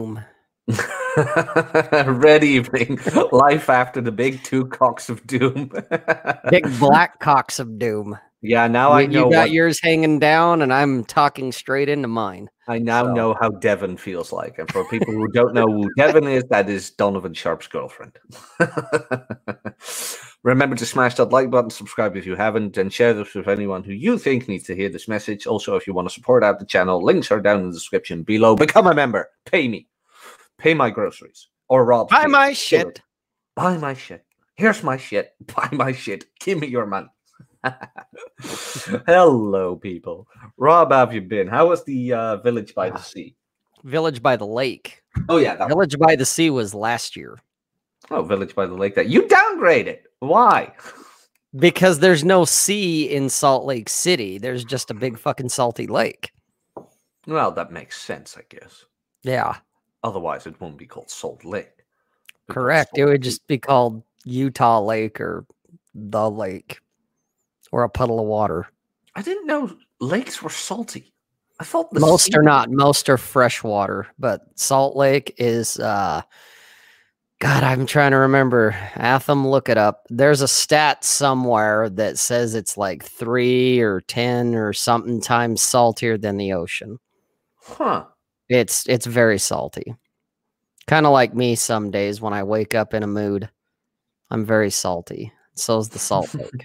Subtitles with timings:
[0.00, 0.24] home.
[2.20, 2.98] Red evening,
[3.32, 5.70] life after the big two cocks of doom.
[6.50, 8.18] big black cocks of doom.
[8.42, 9.26] Yeah, now I, I know.
[9.26, 9.50] You got what...
[9.50, 12.48] yours hanging down, and I'm talking straight into mine.
[12.68, 13.12] I now so.
[13.12, 14.58] know how Devon feels like.
[14.58, 18.18] And for people who don't know who Devon is, that is Donovan Sharp's girlfriend.
[20.42, 23.82] Remember to smash that like button, subscribe if you haven't, and share this with anyone
[23.84, 25.46] who you think needs to hear this message.
[25.46, 28.22] Also, if you want to support out the channel, links are down in the description
[28.22, 28.56] below.
[28.56, 29.86] Become a member, pay me
[30.60, 32.08] pay my groceries or rob.
[32.10, 32.30] Buy food.
[32.30, 32.80] my shit.
[32.82, 32.94] Here.
[33.56, 34.24] Buy my shit.
[34.56, 35.34] Here's my shit.
[35.54, 36.24] Buy my shit.
[36.38, 37.08] Give me your money.
[39.06, 40.28] Hello, people.
[40.56, 41.46] Rob, have you been?
[41.48, 43.36] How was the uh, village by the ah, sea?
[43.84, 45.02] Village by the lake.
[45.28, 46.06] Oh yeah, village one.
[46.06, 47.36] by the sea was last year.
[48.10, 48.94] Oh, village by the lake.
[48.94, 49.98] That you downgraded.
[50.20, 50.74] Why?
[51.56, 54.38] Because there's no sea in Salt Lake City.
[54.38, 55.18] There's just a big hmm.
[55.18, 56.30] fucking salty lake.
[57.26, 58.84] Well, that makes sense, I guess.
[59.24, 59.56] Yeah.
[60.02, 61.84] Otherwise, it wouldn't be called Salt Lake.
[62.48, 62.96] Correct.
[62.96, 65.46] It would just be called Utah Lake or
[65.94, 66.80] the lake
[67.72, 68.68] or a puddle of water.
[69.14, 71.12] I didn't know lakes were salty.
[71.58, 72.70] I thought most are not.
[72.70, 75.78] Most are freshwater, but Salt Lake is.
[75.78, 76.22] uh
[77.38, 78.72] God, I'm trying to remember.
[78.94, 80.06] Atham, look it up.
[80.10, 86.18] There's a stat somewhere that says it's like three or ten or something times saltier
[86.18, 86.98] than the ocean.
[87.62, 88.04] Huh.
[88.50, 89.94] It's it's very salty.
[90.88, 93.48] Kind of like me some days when I wake up in a mood,
[94.30, 95.32] I'm very salty.
[95.54, 96.64] So is the Salt Lake,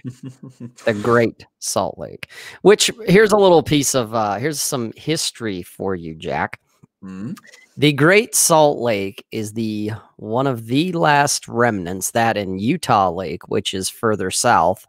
[0.86, 2.28] the Great Salt Lake.
[2.62, 6.60] Which here's a little piece of uh, here's some history for you, Jack.
[7.04, 7.32] Mm-hmm.
[7.76, 13.46] The Great Salt Lake is the one of the last remnants that in Utah Lake,
[13.48, 14.86] which is further south.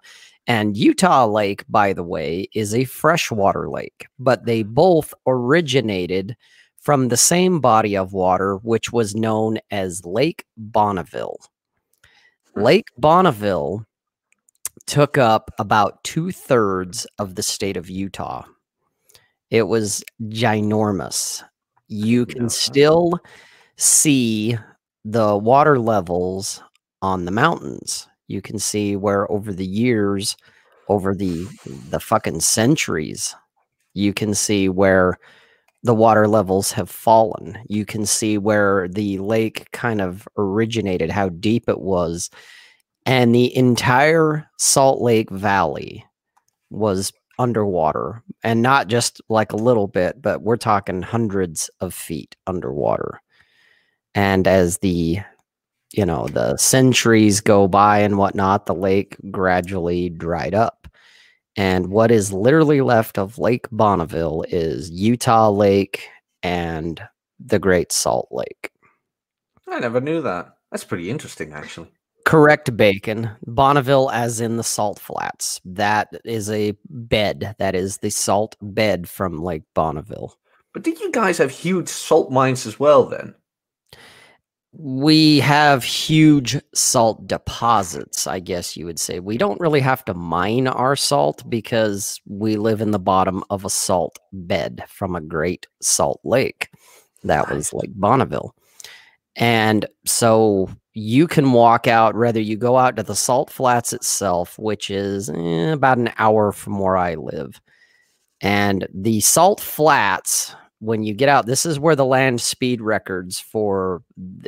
[0.50, 6.36] And Utah Lake, by the way, is a freshwater lake, but they both originated
[6.88, 11.36] from the same body of water, which was known as Lake Bonneville.
[12.56, 12.62] Hmm.
[12.62, 13.84] Lake Bonneville
[14.86, 18.44] took up about two thirds of the state of Utah.
[19.52, 21.44] It was ginormous.
[21.90, 23.20] You can still
[23.76, 24.56] see
[25.04, 26.64] the water levels
[27.02, 28.08] on the mountains.
[28.30, 30.38] You can see where over the years,
[30.88, 31.48] over the
[31.90, 33.36] the fucking centuries,
[33.94, 35.20] you can see where
[35.88, 37.58] the water levels have fallen.
[37.68, 42.30] You can see where the lake kind of originated, how deep it was.
[43.06, 46.06] And the entire Salt Lake Valley
[46.70, 52.36] was underwater and not just like a little bit, but we're talking hundreds of feet
[52.46, 53.22] underwater.
[54.14, 55.20] And as the
[55.94, 60.77] you know the centuries go by and whatnot, the lake gradually dried up
[61.58, 66.08] and what is literally left of Lake Bonneville is Utah Lake
[66.44, 67.02] and
[67.44, 68.70] the Great Salt Lake.
[69.68, 70.54] I never knew that.
[70.72, 71.92] That's pretty interesting, actually.
[72.28, 73.32] Correct, Bacon.
[73.48, 75.60] Bonneville, as in the salt flats.
[75.66, 77.56] That is a bed.
[77.58, 80.38] That is the salt bed from Lake Bonneville.
[80.74, 83.34] But did you guys have huge salt mines as well then?
[84.80, 89.20] we have huge salt deposits, I guess you would say.
[89.20, 93.66] We don't really have to mine our salt because we live in the bottom of
[93.66, 96.70] a salt bed from a great salt lake.
[97.24, 98.54] That was Lake Bonneville.
[99.36, 104.60] And so you can walk out, rather you go out to the salt flats itself,
[104.60, 107.60] which is eh, about an hour from where I live.
[108.42, 113.40] And the salt flats when you get out, this is where the land speed records
[113.40, 114.04] for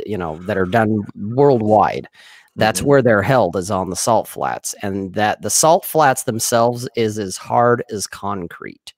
[0.06, 2.08] you know that are done worldwide.
[2.56, 2.90] That's mm -hmm.
[2.90, 7.18] where they're held is on the salt flats, and that the salt flats themselves is
[7.20, 8.94] as hard as concrete.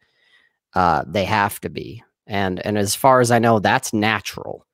[0.73, 4.65] Uh, they have to be, and and as far as I know, that's natural.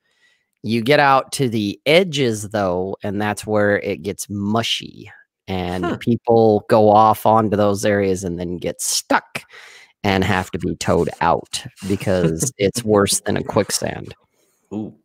[0.63, 5.11] You get out to the edges though, and that's where it gets mushy,
[5.47, 5.97] and huh.
[5.99, 9.41] people go off onto those areas and then get stuck
[10.07, 14.15] and have to be towed out because it's worse than a quicksand.
[14.73, 14.95] Ooh.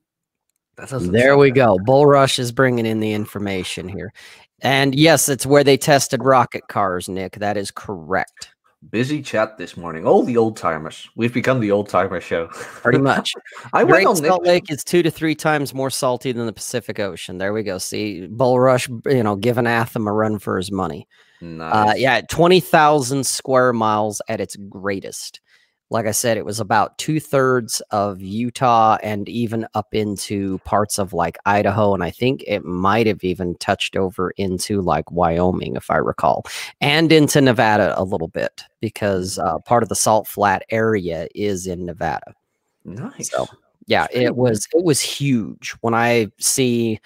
[1.11, 1.77] There we go.
[1.85, 4.13] Bull Rush is bringing in the information here.
[4.61, 7.33] And yes, it's where they tested rocket cars, Nick.
[7.33, 8.51] That is correct.
[8.91, 10.07] Busy chat this morning.
[10.07, 11.09] All oh, the old timers.
[11.17, 12.47] We've become the old timer show.
[12.53, 13.33] Pretty much.
[13.73, 16.53] I Great went on Salt Lake is two to three times more salty than the
[16.53, 17.39] Pacific Ocean.
[17.39, 17.79] There we go.
[17.79, 21.09] See, Bull Rush, you know, give an Atham a run for his money.
[21.43, 21.75] Uh, nice.
[21.91, 25.41] Uh, yeah, 20,000 square miles at its greatest.
[25.91, 30.99] Like I said, it was about two thirds of Utah and even up into parts
[30.99, 31.93] of like Idaho.
[31.93, 36.45] And I think it might have even touched over into like Wyoming, if I recall,
[36.81, 41.67] and into Nevada a little bit because uh, part of the Salt Flat area is
[41.67, 42.33] in Nevada.
[42.87, 43.31] Nice.
[43.31, 43.47] So,
[43.87, 45.75] yeah, it was it was huge.
[45.83, 47.01] When I see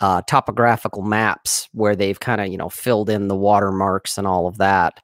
[0.00, 4.46] uh, topographical maps where they've kind of you know filled in the watermarks and all
[4.46, 5.00] of that.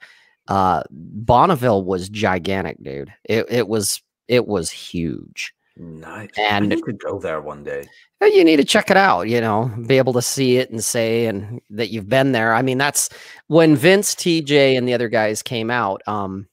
[0.48, 3.12] Uh, Bonneville was gigantic, dude.
[3.24, 5.52] It it was it was huge.
[5.78, 6.30] Nice.
[6.38, 7.86] And you could go there one day.
[8.22, 11.26] You need to check it out, you know, be able to see it and say
[11.26, 12.54] and that you've been there.
[12.54, 13.10] I mean, that's
[13.48, 16.00] when Vince, TJ, and the other guys came out.
[16.08, 16.48] Um,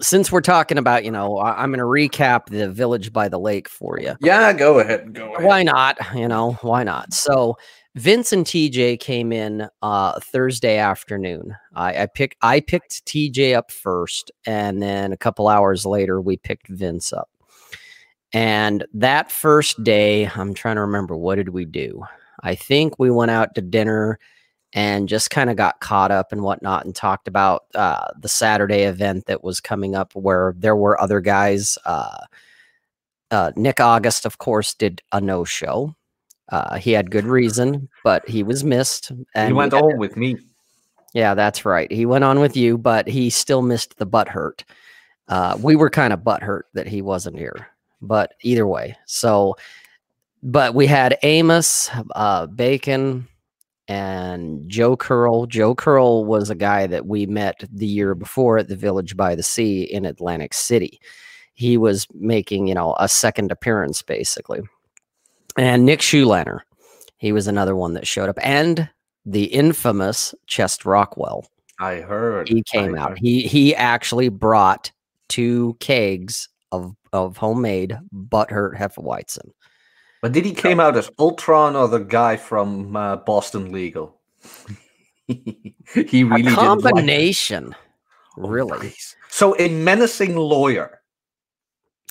[0.00, 1.86] since we're talking about, you know, I, am going to
[2.18, 4.14] recap the village by the lake for you.
[4.20, 5.12] Yeah, go ahead.
[5.14, 5.44] Go ahead.
[5.46, 5.96] Why not?
[6.14, 7.14] You know, why not?
[7.14, 7.56] So
[7.94, 11.56] Vince and TJ came in uh, Thursday afternoon.
[11.74, 16.36] I, I pick I picked TJ up first, and then a couple hours later, we
[16.36, 17.30] picked Vince up.
[18.34, 22.02] And that first day, I'm trying to remember what did we do.
[22.42, 24.18] I think we went out to dinner
[24.76, 28.82] and just kind of got caught up and whatnot and talked about uh, the Saturday
[28.82, 31.78] event that was coming up where there were other guys.
[31.86, 32.18] Uh,
[33.30, 35.96] uh, Nick August, of course, did a no show.
[36.50, 39.12] Uh, he had good reason, but he was missed.
[39.34, 40.36] And he went on with me.
[41.14, 41.90] Yeah, that's right.
[41.90, 44.62] He went on with you, but he still missed the butt hurt.
[45.28, 47.66] Uh, we were kind of butt hurt that he wasn't here,
[48.02, 48.94] but either way.
[49.06, 49.56] So,
[50.42, 53.26] but we had Amos, uh, Bacon,
[53.88, 55.46] and Joe Curl.
[55.46, 59.34] Joe Curl was a guy that we met the year before at the Village by
[59.34, 61.00] the Sea in Atlantic City.
[61.54, 64.60] He was making, you know, a second appearance basically.
[65.56, 66.60] And Nick Schulaner,
[67.16, 68.90] he was another one that showed up, and
[69.24, 71.46] the infamous Chest Rockwell.
[71.80, 73.18] I heard he came out.
[73.18, 74.90] He he actually brought
[75.28, 79.48] two kegs of of homemade butthurt Hefeweizen.
[80.22, 84.18] But did he came out as Ultron or the guy from uh, Boston Legal?
[85.26, 87.76] he really a combination, like
[88.38, 88.94] oh, really.
[89.28, 91.00] So a menacing lawyer.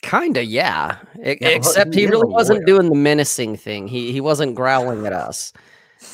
[0.02, 1.00] Kinda, yeah.
[1.18, 2.66] yeah except he really wasn't lawyer.
[2.66, 3.88] doing the menacing thing.
[3.88, 5.51] He he wasn't growling at us.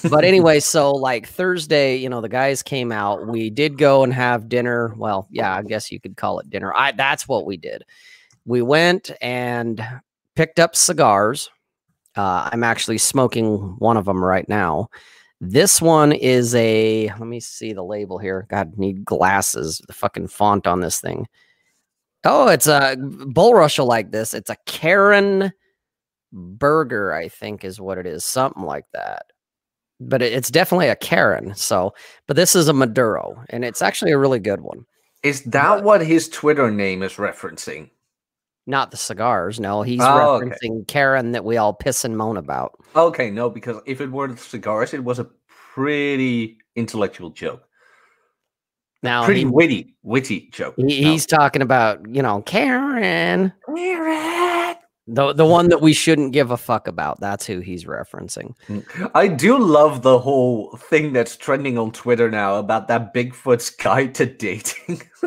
[0.10, 3.28] but anyway, so like Thursday, you know, the guys came out.
[3.28, 4.94] We did go and have dinner.
[4.96, 6.72] Well, yeah, I guess you could call it dinner.
[6.74, 7.84] I that's what we did.
[8.46, 9.86] We went and
[10.36, 11.50] picked up cigars
[12.16, 14.88] uh, I'm actually smoking one of them right now.
[15.40, 18.46] This one is a, let me see the label here.
[18.50, 19.82] God, need glasses.
[19.88, 21.28] The fucking font on this thing.
[22.24, 24.34] Oh, it's a Bulrush like this.
[24.34, 25.52] It's a Karen
[26.32, 28.24] Burger, I think is what it is.
[28.26, 29.24] Something like that.
[30.00, 31.56] But it's definitely a Karen.
[31.56, 31.94] So,
[32.28, 34.86] but this is a Maduro and it's actually a really good one.
[35.24, 37.90] Is that but, what his Twitter name is referencing?
[38.72, 39.60] Not the cigars.
[39.60, 40.86] No, he's oh, referencing okay.
[40.88, 42.80] Karen that we all piss and moan about.
[42.96, 45.28] Okay, no, because if it were the cigars, it was a
[45.74, 47.68] pretty intellectual joke.
[49.04, 50.76] Now, pretty he, witty, witty joke.
[50.78, 50.88] He, no.
[51.10, 53.52] He's talking about you know Karen.
[53.76, 54.51] Karen.
[55.08, 57.20] The the one that we shouldn't give a fuck about.
[57.20, 58.54] That's who he's referencing.
[58.68, 59.10] Mm.
[59.16, 64.14] I do love the whole thing that's trending on Twitter now about that Bigfoot's guide
[64.16, 65.02] to dating.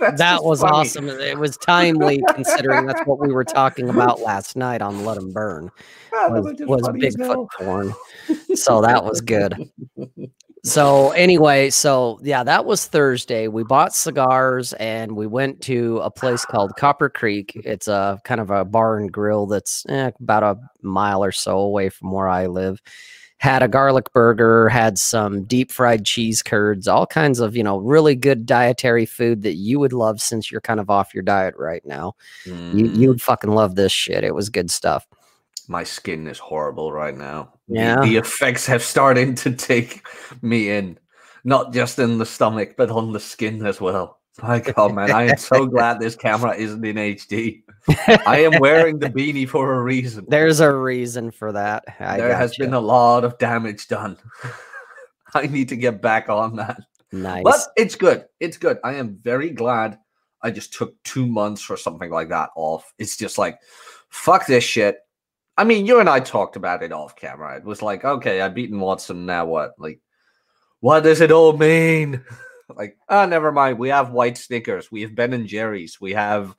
[0.00, 0.76] that was funny.
[0.78, 1.08] awesome.
[1.08, 5.30] It was timely considering that's what we were talking about last night on Let 'em
[5.32, 5.70] Burn.
[6.12, 7.94] Ah, was, was Bigfoot porn.
[8.56, 9.70] So that was good
[10.64, 13.48] so anyway, so yeah, that was Thursday.
[13.48, 17.60] We bought cigars and we went to a place called Copper Creek.
[17.64, 21.58] It's a kind of a bar and grill that's eh, about a mile or so
[21.58, 22.80] away from where I live.
[23.38, 27.78] Had a garlic burger, had some deep fried cheese curds, all kinds of, you know,
[27.78, 31.54] really good dietary food that you would love since you're kind of off your diet
[31.58, 32.14] right now.
[32.46, 32.78] Mm.
[32.78, 34.22] You, you'd fucking love this shit.
[34.22, 35.08] It was good stuff
[35.72, 37.52] my skin is horrible right now.
[37.66, 38.00] Yeah.
[38.00, 40.06] The, the effects have started to take
[40.42, 40.98] me in,
[41.44, 44.20] not just in the stomach, but on the skin as well.
[44.42, 47.62] My God, man, I am so glad this camera isn't in HD.
[48.24, 50.26] I am wearing the beanie for a reason.
[50.28, 51.84] There's a reason for that.
[51.98, 52.36] I there gotcha.
[52.36, 54.16] has been a lot of damage done.
[55.34, 56.80] I need to get back on that.
[57.12, 57.42] Nice.
[57.42, 58.26] But it's good.
[58.40, 58.78] It's good.
[58.84, 59.98] I am very glad
[60.42, 62.92] I just took two months or something like that off.
[62.98, 63.58] It's just like,
[64.10, 64.98] fuck this shit.
[65.56, 67.56] I mean, you and I talked about it off camera.
[67.56, 69.26] It was like, okay, I've beaten Watson.
[69.26, 69.72] Now what?
[69.78, 70.00] Like,
[70.80, 72.24] what does it all mean?
[72.76, 73.78] like, ah, oh, never mind.
[73.78, 74.90] We have white Snickers.
[74.90, 76.00] We have Ben and Jerry's.
[76.00, 76.54] We have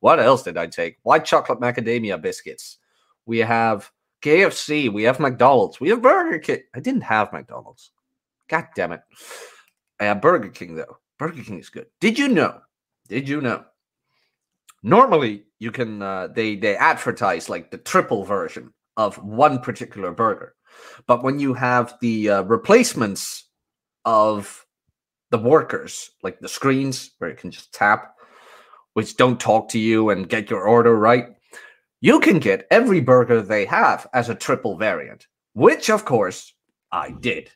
[0.00, 0.96] what else did I take?
[1.02, 2.78] White chocolate macadamia biscuits.
[3.26, 3.90] We have
[4.22, 4.90] KFC.
[4.92, 5.80] We have McDonald's.
[5.80, 6.60] We have Burger King.
[6.74, 7.90] I didn't have McDonald's.
[8.48, 9.02] God damn it.
[10.00, 10.98] I have Burger King though.
[11.18, 11.86] Burger King is good.
[12.00, 12.60] Did you know?
[13.08, 13.64] Did you know
[14.82, 20.54] normally you can uh, they they advertise like the triple version of one particular burger
[21.06, 23.48] but when you have the uh, replacements
[24.04, 24.64] of
[25.30, 28.14] the workers like the screens where you can just tap
[28.94, 31.26] which don't talk to you and get your order right
[32.00, 36.54] you can get every burger they have as a triple variant which of course
[36.92, 37.50] i did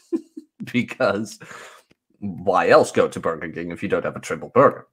[0.72, 1.38] because
[2.18, 4.86] why else go to burger king if you don't have a triple burger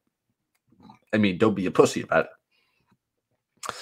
[1.14, 3.74] I mean, don't be a pussy about it.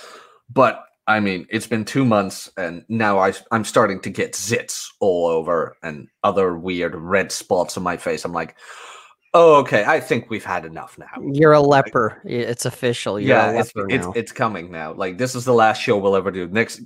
[0.51, 4.87] But I mean, it's been two months, and now I, I'm starting to get zits
[4.99, 8.25] all over and other weird red spots on my face.
[8.25, 8.55] I'm like,
[9.33, 11.09] oh, okay, I think we've had enough now.
[11.33, 12.21] You're a leper.
[12.23, 13.19] Like, it's official.
[13.19, 14.93] You're yeah, it's, it's, it's coming now.
[14.93, 16.47] Like this is the last show we'll ever do.
[16.47, 16.81] Next,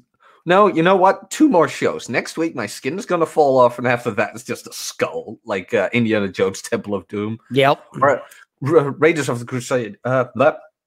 [0.46, 1.30] no, you know what?
[1.30, 2.56] Two more shows next week.
[2.56, 5.90] My skin is gonna fall off, and after that, it's just a skull, like uh,
[5.94, 7.40] Indiana Jones Temple of Doom.
[7.52, 7.84] Yep.
[8.02, 8.22] Or,
[8.62, 9.98] Raiders of the Crusade.
[10.04, 10.26] Uh,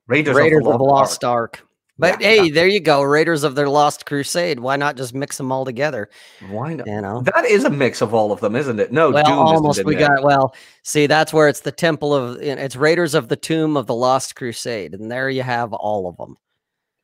[0.06, 1.64] Raiders, Raiders of the, of the Lost Ark.
[1.98, 2.52] But yeah, hey, yeah.
[2.54, 4.58] there you go, Raiders of their Lost Crusade.
[4.58, 6.08] Why not just mix them all together?
[6.48, 6.86] Why not?
[6.86, 8.92] You know that is a mix of all of them, isn't it?
[8.92, 10.54] No, well, Doom almost we got well.
[10.82, 14.36] See, that's where it's the Temple of it's Raiders of the Tomb of the Lost
[14.36, 16.36] Crusade, and there you have all of them.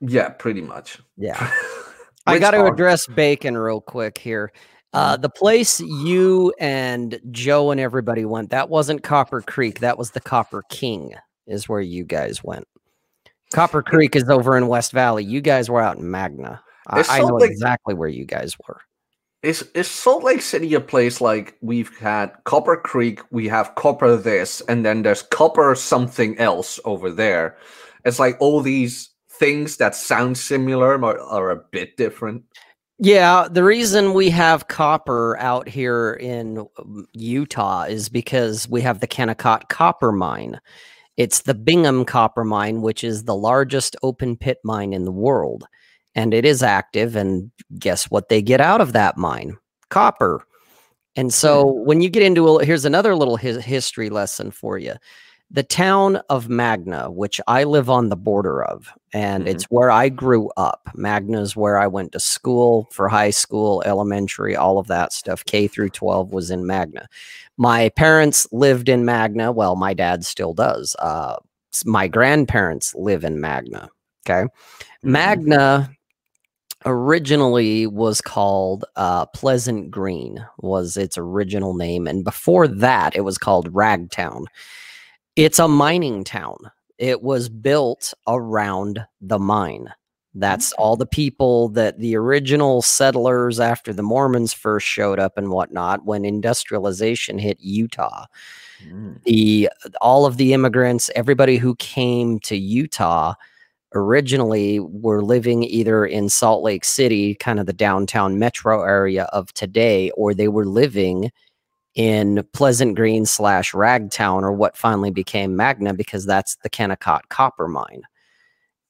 [0.01, 0.99] Yeah, pretty much.
[1.17, 1.51] Yeah.
[2.27, 4.53] I got to address Bacon real quick here.
[4.95, 9.81] Uh, the place you and Joe and everybody went, that wasn't Copper Creek.
[9.81, 11.15] That was the Copper King,
[11.47, 12.67] is where you guys went.
[13.53, 15.25] Copper Creek is over in West Valley.
[15.25, 16.63] You guys were out in Magna.
[16.87, 18.79] I, I, know Lake, exactly where you guys were.
[19.43, 24.17] Is is Salt Lake City a place like we've had Copper Creek, we have Copper
[24.17, 27.57] this, and then there's Copper something else over there.
[28.07, 32.43] It's like all these things that sound similar are a bit different.
[33.01, 38.99] Yeah, the reason we have copper out here in um, Utah is because we have
[38.99, 40.61] the Kennecott copper mine.
[41.17, 45.65] It's the Bingham copper mine, which is the largest open pit mine in the world.
[46.17, 47.15] And it is active.
[47.15, 49.57] And guess what they get out of that mine?
[49.91, 50.43] Copper.
[51.15, 51.85] And so hmm.
[51.87, 54.95] when you get into a, here's another little his, history lesson for you
[55.51, 59.49] the town of Magna, which I live on the border of, and mm-hmm.
[59.55, 60.91] it's where I grew up.
[60.95, 65.43] Magna is where I went to school for high school, elementary, all of that stuff.
[65.45, 67.09] K through 12 was in Magna.
[67.57, 69.51] My parents lived in Magna.
[69.51, 70.95] Well, my dad still does.
[70.99, 71.37] Uh,
[71.87, 73.89] my grandparents live in Magna.
[74.29, 74.43] Okay.
[74.45, 75.13] Mm-hmm.
[75.13, 75.91] Magna
[76.85, 83.37] originally was called uh, Pleasant Green was its original name and before that it was
[83.37, 84.45] called Ragtown
[85.39, 86.57] it's a mining town.
[86.99, 89.89] It was built around the mine.
[90.35, 95.53] That's all the people that the original settlers after the Mormons first showed up and
[95.53, 98.25] whatnot when industrialization hit Utah.
[98.85, 99.23] Mm.
[99.23, 103.35] The all of the immigrants, everybody who came to Utah
[103.95, 109.53] originally were living either in Salt Lake City, kind of the downtown metro area of
[109.55, 111.31] today, or they were living
[111.99, 117.67] in Pleasant Green slash Ragtown, or what finally became Magna, because that's the Kennecott copper
[117.67, 118.03] mine.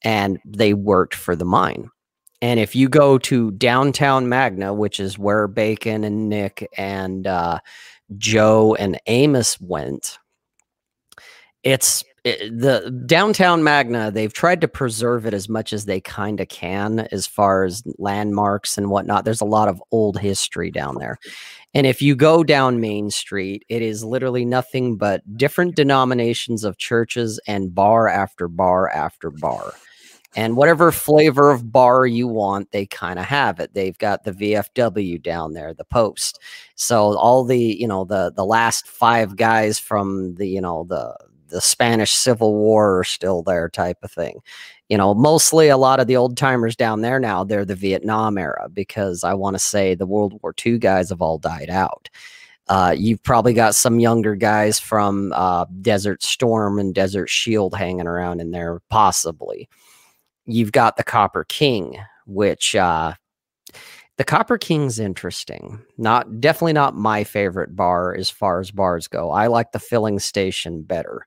[0.04, 1.88] And they worked for the mine.
[2.42, 7.60] And if you go to downtown Magna, which is where Bacon and Nick and uh,
[8.18, 10.18] Joe and Amos went,
[11.62, 14.10] it's the downtown Magna.
[14.10, 17.82] They've tried to preserve it as much as they kind of can, as far as
[17.98, 19.24] landmarks and whatnot.
[19.24, 21.16] There's a lot of old history down there.
[21.74, 26.78] And if you go down Main Street, it is literally nothing but different denominations of
[26.78, 29.74] churches and bar after bar after bar.
[30.34, 33.74] And whatever flavor of bar you want, they kind of have it.
[33.74, 36.38] They've got the VFW down there, the post.
[36.74, 41.16] So all the, you know, the the last five guys from the, you know, the
[41.48, 44.40] the Spanish Civil War are still there type of thing
[44.88, 48.38] you know, mostly a lot of the old timers down there now, they're the Vietnam
[48.38, 52.08] era because I want to say the World War II guys have all died out.
[52.68, 58.06] Uh, you've probably got some younger guys from uh, Desert Storm and Desert Shield hanging
[58.06, 59.68] around in there, possibly.
[60.44, 63.14] You've got the Copper King, which uh,
[64.16, 65.80] the Copper King's interesting.
[65.96, 69.30] Not definitely not my favorite bar as far as bars go.
[69.30, 71.26] I like the filling station better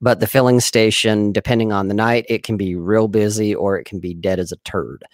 [0.00, 3.84] but the filling station, depending on the night, it can be real busy or it
[3.84, 5.04] can be dead as a turd.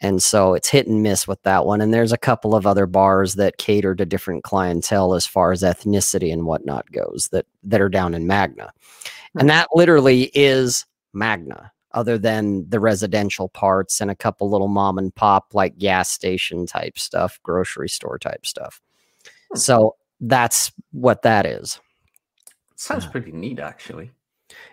[0.00, 1.80] And so it's hit and miss with that one.
[1.80, 5.62] And there's a couple of other bars that cater to different clientele as far as
[5.62, 8.70] ethnicity and whatnot goes that that are down in Magna.
[9.38, 14.98] And that literally is Magna, other than the residential parts and a couple little mom
[14.98, 18.80] and pop like gas station type stuff, grocery store type stuff.
[19.52, 19.58] Hmm.
[19.58, 21.80] So that's what that is.
[22.76, 24.12] Sounds pretty neat actually.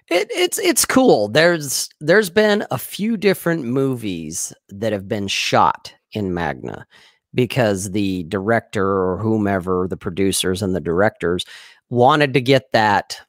[0.09, 1.27] It, it's it's cool.
[1.27, 6.85] There's there's been a few different movies that have been shot in Magna
[7.33, 11.45] because the director or whomever the producers and the directors
[11.89, 13.19] wanted to get that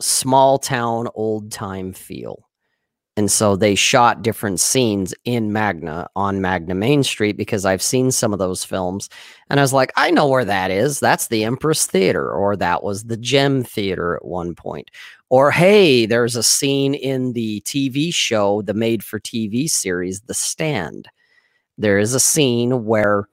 [0.00, 2.42] small town old time feel.
[3.18, 8.10] And so they shot different scenes in Magna on Magna Main Street because I've seen
[8.10, 9.08] some of those films.
[9.48, 11.00] And I was like, I know where that is.
[11.00, 14.90] That's the Empress Theater, or that was the Gem Theater at one point,
[15.28, 20.34] or, hey, there's a scene in the TV show, the made for TV series, The
[20.34, 21.08] Stand.
[21.78, 23.28] There is a scene where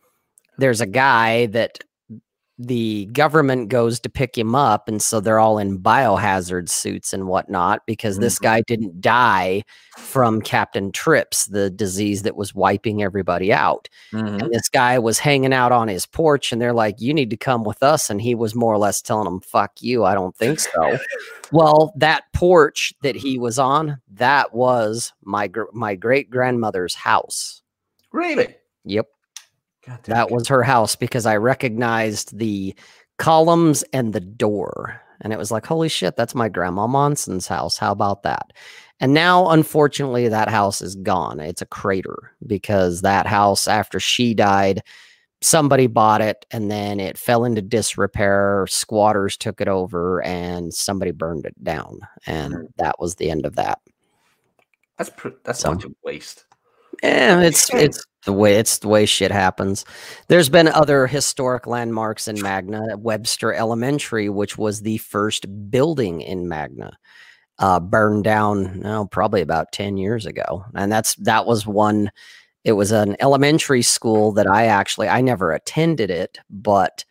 [0.57, 1.77] there's a guy that
[2.67, 4.88] the government goes to pick him up.
[4.88, 8.24] And so they're all in biohazard suits and whatnot because mm-hmm.
[8.24, 9.63] this guy didn't die
[9.98, 13.88] from Captain Trips, the disease that was wiping everybody out.
[14.13, 14.41] Mm-hmm.
[14.46, 17.38] And this guy was hanging out on his porch and they're like, you need to
[17.38, 18.10] come with us.
[18.10, 20.98] And he was more or less telling them, fuck you, I don't think so.
[21.51, 27.62] well, that porch that he was on, that was my, gr- my great grandmother's house.
[28.12, 28.55] Really?
[28.86, 29.08] Yep.
[29.88, 32.74] God, that was her house because I recognized the
[33.18, 35.02] columns and the door.
[35.22, 37.78] And it was like, holy shit, that's my grandma Monson's house.
[37.78, 38.52] How about that?
[39.00, 41.40] And now, unfortunately, that house is gone.
[41.40, 44.82] It's a crater because that house, after she died,
[45.42, 48.66] somebody bought it and then it fell into disrepair.
[48.70, 52.00] Squatters took it over and somebody burned it down.
[52.25, 52.68] And mm.
[52.78, 53.80] that was the end of that.
[54.98, 56.46] That's pr- that's so, such a waste.
[57.02, 59.86] Yeah, it's it's the way it's the way shit happens.
[60.27, 66.48] There's been other historic landmarks in Magna, Webster Elementary, which was the first building in
[66.48, 66.98] Magna,
[67.60, 70.65] uh, burned down no, oh, probably about 10 years ago.
[70.75, 72.12] And that's that was one
[72.63, 77.03] it was an elementary school that I actually I never attended it, but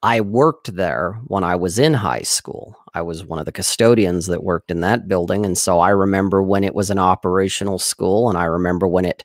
[0.00, 2.76] I worked there when I was in high school.
[2.94, 5.44] I was one of the custodians that worked in that building.
[5.44, 9.24] And so I remember when it was an operational school and I remember when it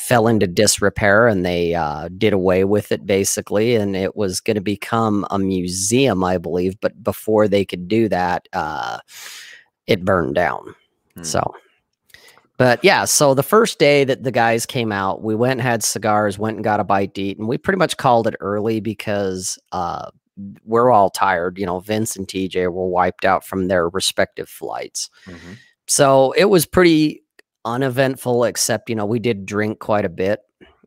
[0.00, 3.76] fell into disrepair and they uh, did away with it basically.
[3.76, 6.80] And it was going to become a museum, I believe.
[6.80, 8.98] But before they could do that, uh,
[9.86, 10.74] it burned down.
[11.16, 11.22] Hmm.
[11.22, 11.54] So,
[12.56, 15.84] but yeah, so the first day that the guys came out, we went and had
[15.84, 17.38] cigars, went and got a bite to eat.
[17.38, 20.10] And we pretty much called it early because uh,
[20.64, 21.58] we're all tired.
[21.58, 25.10] You know, Vince and TJ were wiped out from their respective flights.
[25.26, 25.52] Mm-hmm.
[25.88, 27.22] So it was pretty
[27.64, 30.40] uneventful, except, you know, we did drink quite a bit.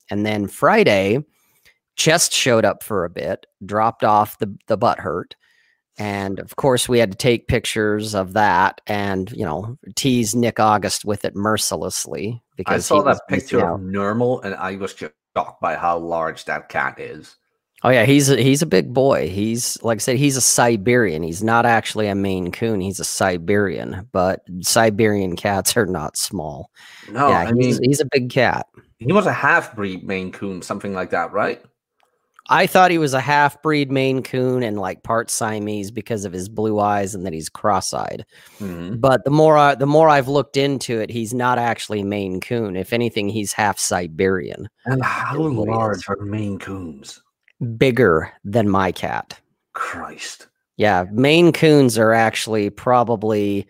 [0.09, 1.19] And then Friday,
[1.95, 5.35] Chest showed up for a bit, dropped off the, the butt hurt.
[5.99, 10.59] And of course, we had to take pictures of that and, you know, tease Nick
[10.59, 12.41] August with it mercilessly.
[12.57, 16.69] Because I saw that picture of normal and I was shocked by how large that
[16.69, 17.35] cat is.
[17.85, 19.27] Oh yeah, he's a, he's a big boy.
[19.29, 21.21] He's like I said, he's a Siberian.
[21.21, 22.79] He's not actually a Maine Coon.
[22.79, 26.71] He's a Siberian, but Siberian cats are not small.
[27.11, 28.67] No, yeah, I he's, mean he's a big cat.
[28.99, 31.61] He was a half breed Maine Coon, something like that, right?
[32.49, 36.31] I thought he was a half breed Maine Coon and like part Siamese because of
[36.31, 38.25] his blue eyes and that he's cross eyed.
[38.59, 38.99] Mm-hmm.
[38.99, 42.77] But the more I, the more I've looked into it, he's not actually Maine Coon.
[42.77, 44.69] If anything, he's half Siberian.
[44.85, 47.21] And how large are Maine Coons?
[47.77, 49.39] bigger than my cat.
[49.73, 50.47] Christ.
[50.77, 53.67] Yeah, Maine Coons are actually probably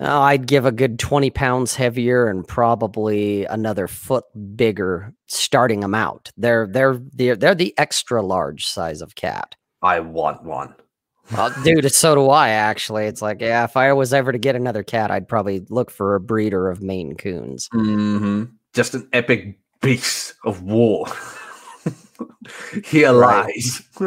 [0.00, 4.24] oh, I'd give a good 20 pounds heavier and probably another foot
[4.56, 6.30] bigger starting them out.
[6.36, 9.54] They're they're they're, they're the extra large size of cat.
[9.82, 10.74] I want one.
[11.32, 13.04] Well, uh, dude, so do I actually.
[13.04, 16.14] It's like, yeah, if I was ever to get another cat, I'd probably look for
[16.14, 17.68] a breeder of Maine Coons.
[17.74, 18.44] Mm-hmm.
[18.72, 21.06] Just an epic beast of war.
[22.84, 23.82] He lies.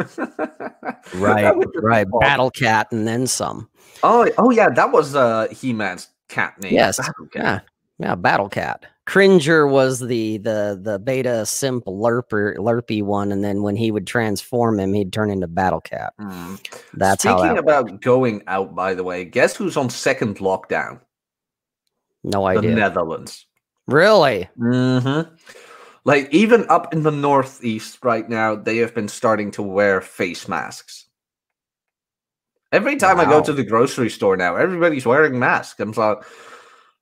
[1.14, 2.06] right, right.
[2.20, 3.68] Battle Cat and then some.
[4.02, 6.72] Oh, oh yeah, that was uh He Man's cat name.
[6.72, 7.60] Yes, Battle yeah,
[7.98, 8.84] yeah, Battle Cat.
[9.06, 14.06] Cringer was the the the beta simp lerp lerpie one, and then when he would
[14.06, 16.12] transform him, he'd turn into Battle Cat.
[16.20, 16.82] Mm.
[16.94, 18.04] That's speaking that about worked.
[18.04, 18.74] going out.
[18.74, 21.00] By the way, guess who's on second lockdown?
[22.24, 22.70] No idea.
[22.70, 23.46] The Netherlands.
[23.88, 24.48] Really?
[24.58, 25.34] Mm-hmm.
[26.04, 30.48] Like even up in the northeast right now, they have been starting to wear face
[30.48, 31.06] masks.
[32.72, 33.24] Every time wow.
[33.24, 35.78] I go to the grocery store now, everybody's wearing masks.
[35.78, 36.18] I'm like,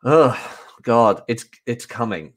[0.04, 2.34] oh god, it's it's coming.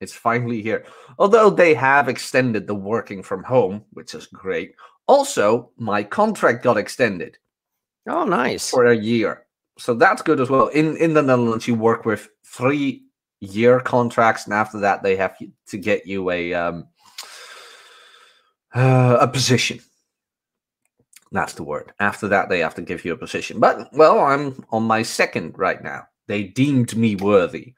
[0.00, 0.86] It's finally here.
[1.18, 4.74] Although they have extended the working from home, which is great.
[5.06, 7.36] Also, my contract got extended.
[8.08, 8.70] Oh, nice.
[8.70, 9.44] For a year.
[9.78, 10.68] So that's good as well.
[10.68, 13.02] In in the Netherlands, you work with three
[13.40, 15.36] year contracts, and after that, they have
[15.68, 16.86] to get you a um,
[18.74, 19.80] uh, a position.
[21.32, 21.92] That's the word.
[22.00, 23.58] After that, they have to give you a position.
[23.60, 26.06] But well, I'm on my second right now.
[26.26, 27.74] They deemed me worthy,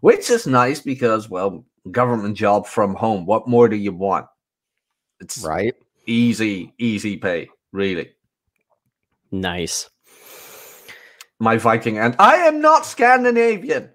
[0.00, 3.26] which is nice because well, government job from home.
[3.26, 4.26] What more do you want?
[5.20, 5.74] It's right.
[6.06, 8.10] Easy, easy pay, really.
[9.30, 9.88] Nice.
[11.40, 13.90] My Viking and I am not Scandinavian.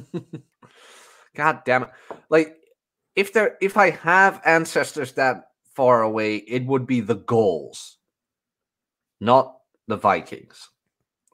[1.36, 1.90] God damn it!
[2.30, 2.56] Like
[3.16, 7.98] if there, if I have ancestors that far away, it would be the Gauls,
[9.20, 10.68] not the Vikings.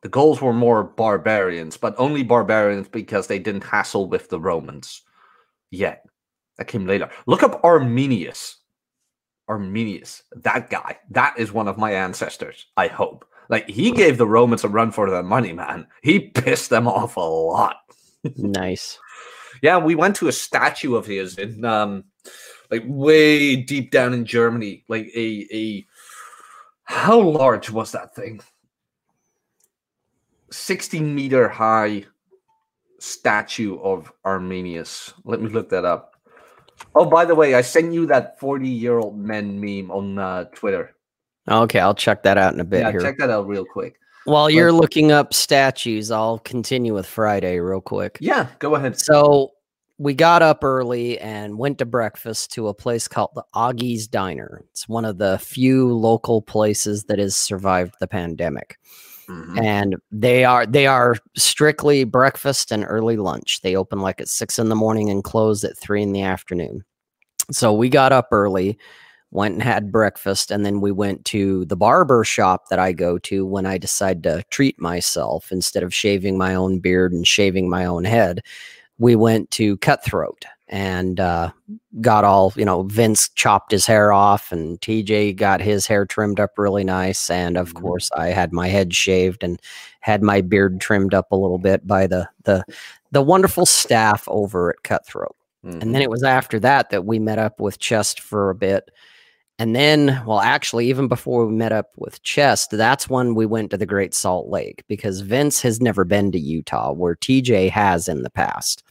[0.02, 5.02] The Gauls were more barbarians, but only barbarians because they didn't hassle with the Romans
[5.70, 6.04] yet.
[6.56, 7.10] That came later.
[7.26, 8.56] Look up Arminius.
[9.48, 13.26] Arminius, that guy, that is one of my ancestors, I hope.
[13.48, 15.88] Like, he gave the Romans a run for their money, man.
[16.04, 17.76] He pissed them off a lot
[18.36, 18.98] nice.
[19.62, 22.04] Yeah, we went to a statue of his in um,
[22.70, 24.84] like way deep down in Germany.
[24.88, 25.86] Like a a
[26.84, 28.40] how large was that thing?
[30.52, 32.04] 16 meter high
[32.98, 35.12] statue of Arminius.
[35.24, 36.16] Let me look that up.
[36.94, 40.44] Oh, by the way, I sent you that 40 year old men meme on uh,
[40.44, 40.94] Twitter.
[41.48, 42.80] Okay, I'll check that out in a bit.
[42.80, 43.00] Yeah, here.
[43.00, 43.96] check that out real quick.
[44.30, 48.16] While you're looking up statues, I'll continue with Friday real quick.
[48.20, 48.96] Yeah, go ahead.
[48.96, 49.52] So
[49.98, 54.62] we got up early and went to breakfast to a place called the Augie's Diner.
[54.70, 58.78] It's one of the few local places that has survived the pandemic.
[59.28, 59.58] Mm-hmm.
[59.58, 63.60] And they are they are strictly breakfast and early lunch.
[63.62, 66.84] They open like at six in the morning and close at three in the afternoon.
[67.50, 68.78] So we got up early
[69.30, 73.18] went and had breakfast and then we went to the barber shop that I go
[73.18, 77.68] to when I decide to treat myself instead of shaving my own beard and shaving
[77.68, 78.42] my own head
[78.98, 81.50] we went to Cutthroat and uh,
[82.02, 86.38] got all, you know, Vince chopped his hair off and TJ got his hair trimmed
[86.38, 87.30] up really nice.
[87.30, 87.82] And of mm-hmm.
[87.86, 89.58] course, I had my head shaved and
[90.00, 92.62] had my beard trimmed up a little bit by the, the,
[93.10, 95.34] the wonderful staff over at Cutthroat.
[95.64, 95.80] Mm-hmm.
[95.80, 96.02] And then mm-hmm.
[96.02, 98.90] it was after that that we met up with Chest for a bit
[99.60, 103.70] and then, well, actually, even before we met up with Chest, that's when we went
[103.70, 108.08] to the Great Salt Lake because Vince has never been to Utah, where TJ has
[108.08, 108.82] in the past.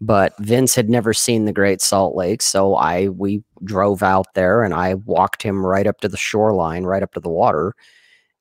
[0.00, 4.64] But Vince had never seen the Great Salt Lake, so I we drove out there
[4.64, 7.74] and I walked him right up to the shoreline, right up to the water,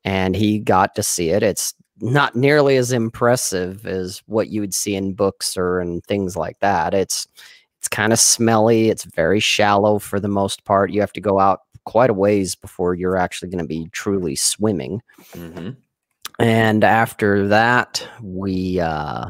[0.04, 1.44] and he got to see it.
[1.44, 6.36] It's not nearly as impressive as what you would see in books or and things
[6.36, 6.96] like that.
[6.96, 7.28] It's
[7.80, 8.90] it's kind of smelly.
[8.90, 10.92] It's very shallow for the most part.
[10.92, 14.36] You have to go out quite a ways before you're actually going to be truly
[14.36, 15.02] swimming.
[15.32, 15.70] Mm-hmm.
[16.42, 19.28] And after that, we uh,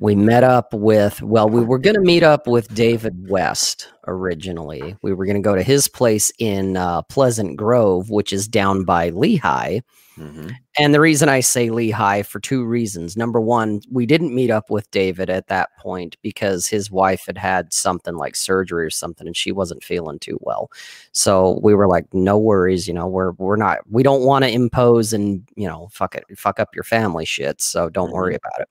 [0.00, 4.96] we met up with well, we were going to meet up with David West originally.
[5.02, 8.84] We were going to go to his place in uh, Pleasant Grove, which is down
[8.84, 9.82] by Lehi.
[10.18, 10.48] Mm-hmm.
[10.78, 13.16] And the reason I say Lehi for two reasons.
[13.16, 17.38] Number one, we didn't meet up with David at that point because his wife had
[17.38, 20.70] had something like surgery or something, and she wasn't feeling too well.
[21.12, 24.50] So we were like, no worries, you know, we're we're not, we don't want to
[24.50, 27.60] impose and you know, fuck it, fuck up your family shit.
[27.60, 28.14] So don't mm-hmm.
[28.16, 28.68] worry about it.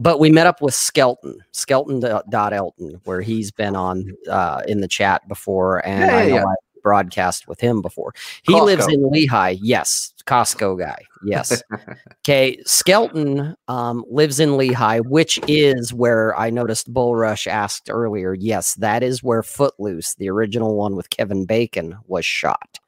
[0.00, 4.30] But we met up with Skelton, Skelton dot Elton, where he's been on mm-hmm.
[4.30, 6.44] uh, in the chat before, and yeah, yeah, I know yeah.
[6.44, 8.12] I, broadcast with him before.
[8.42, 8.64] He Costco.
[8.64, 9.58] lives in Lehi.
[9.62, 10.12] Yes.
[10.26, 10.98] Costco guy.
[11.24, 11.62] Yes.
[12.20, 12.58] okay.
[12.64, 18.34] Skelton um, lives in Lehi, which is where I noticed Bullrush asked earlier.
[18.34, 22.78] Yes, that is where Footloose, the original one with Kevin Bacon, was shot.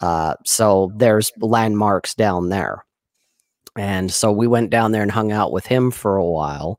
[0.00, 2.84] Uh, so there's landmarks down there.
[3.76, 6.78] And so we went down there and hung out with him for a while.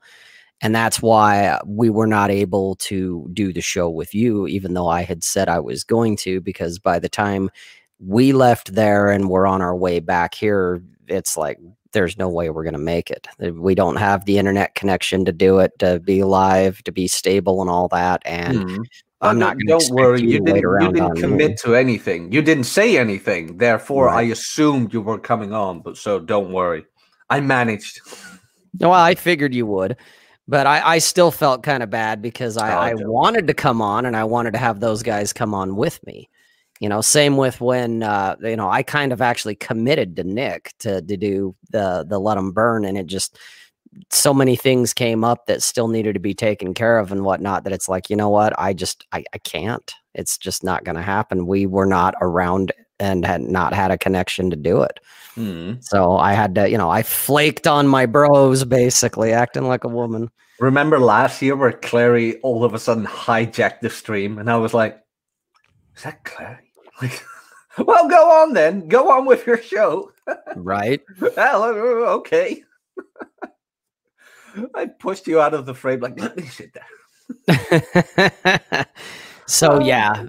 [0.62, 4.88] And that's why we were not able to do the show with you, even though
[4.88, 7.50] I had said I was going to, because by the time
[8.00, 11.60] we left there and we're on our way back here, it's like
[11.92, 13.28] there's no way we're going to make it.
[13.54, 17.62] We don't have the internet connection to do it, to be live, to be stable,
[17.62, 18.22] and all that.
[18.26, 18.82] And mm-hmm.
[19.22, 19.86] I'm not going to.
[19.88, 21.56] Don't worry, you, you didn't, you didn't commit me.
[21.64, 22.32] to anything.
[22.32, 23.58] You didn't say anything.
[23.58, 24.20] Therefore, right.
[24.24, 26.86] I assumed you were coming on, but so don't worry.
[27.30, 28.00] I managed.
[28.80, 29.98] No, well, I figured you would
[30.48, 33.82] but I, I still felt kind of bad because I, oh, I, wanted to come
[33.82, 36.30] on and I wanted to have those guys come on with me.
[36.80, 40.74] You know, same with when uh, you know I kind of actually committed to Nick
[40.80, 43.40] to to do the the let them burn, and it just
[44.10, 47.64] so many things came up that still needed to be taken care of and whatnot
[47.64, 49.90] that it's like you know what I just I, I can't.
[50.16, 51.48] It's just not going to happen.
[51.48, 55.00] We were not around and had not had a connection to do it.
[55.38, 55.84] Mm.
[55.84, 59.88] So I had to, you know, I flaked on my bros basically, acting like a
[59.90, 60.30] woman.
[60.60, 64.74] Remember last year where Clary all of a sudden hijacked the stream, and I was
[64.74, 65.02] like,
[65.96, 66.58] "Is that Clary?"
[67.02, 67.22] Like,
[67.78, 70.12] well, go on then, go on with your show.
[70.56, 71.02] Right.
[71.36, 72.64] well, uh, uh, okay.
[74.74, 76.00] I pushed you out of the frame.
[76.00, 76.70] Like, let me sit
[78.18, 78.86] down.
[79.48, 80.26] So oh, yeah,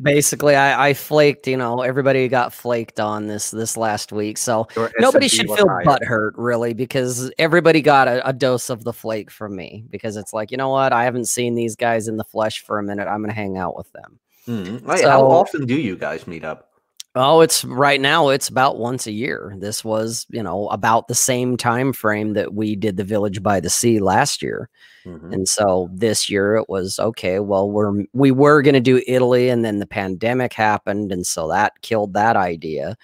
[0.00, 1.46] basically, I, I flaked.
[1.46, 4.38] You know, everybody got flaked on this this last week.
[4.38, 4.66] So
[4.98, 9.54] nobody should feel butthurt really, because everybody got a, a dose of the flake from
[9.54, 9.84] me.
[9.90, 10.94] Because it's like, you know what?
[10.94, 13.06] I haven't seen these guys in the flesh for a minute.
[13.06, 14.18] I'm gonna hang out with them.
[14.48, 14.90] Mm-hmm.
[14.96, 16.72] So, How often do you guys meet up?
[17.16, 18.28] Oh, it's right now.
[18.30, 19.54] It's about once a year.
[19.58, 23.60] This was, you know, about the same time frame that we did the Village by
[23.60, 24.68] the Sea last year,
[25.06, 25.32] mm-hmm.
[25.32, 27.38] and so this year it was okay.
[27.38, 31.48] Well, we're we were going to do Italy, and then the pandemic happened, and so
[31.50, 32.96] that killed that idea.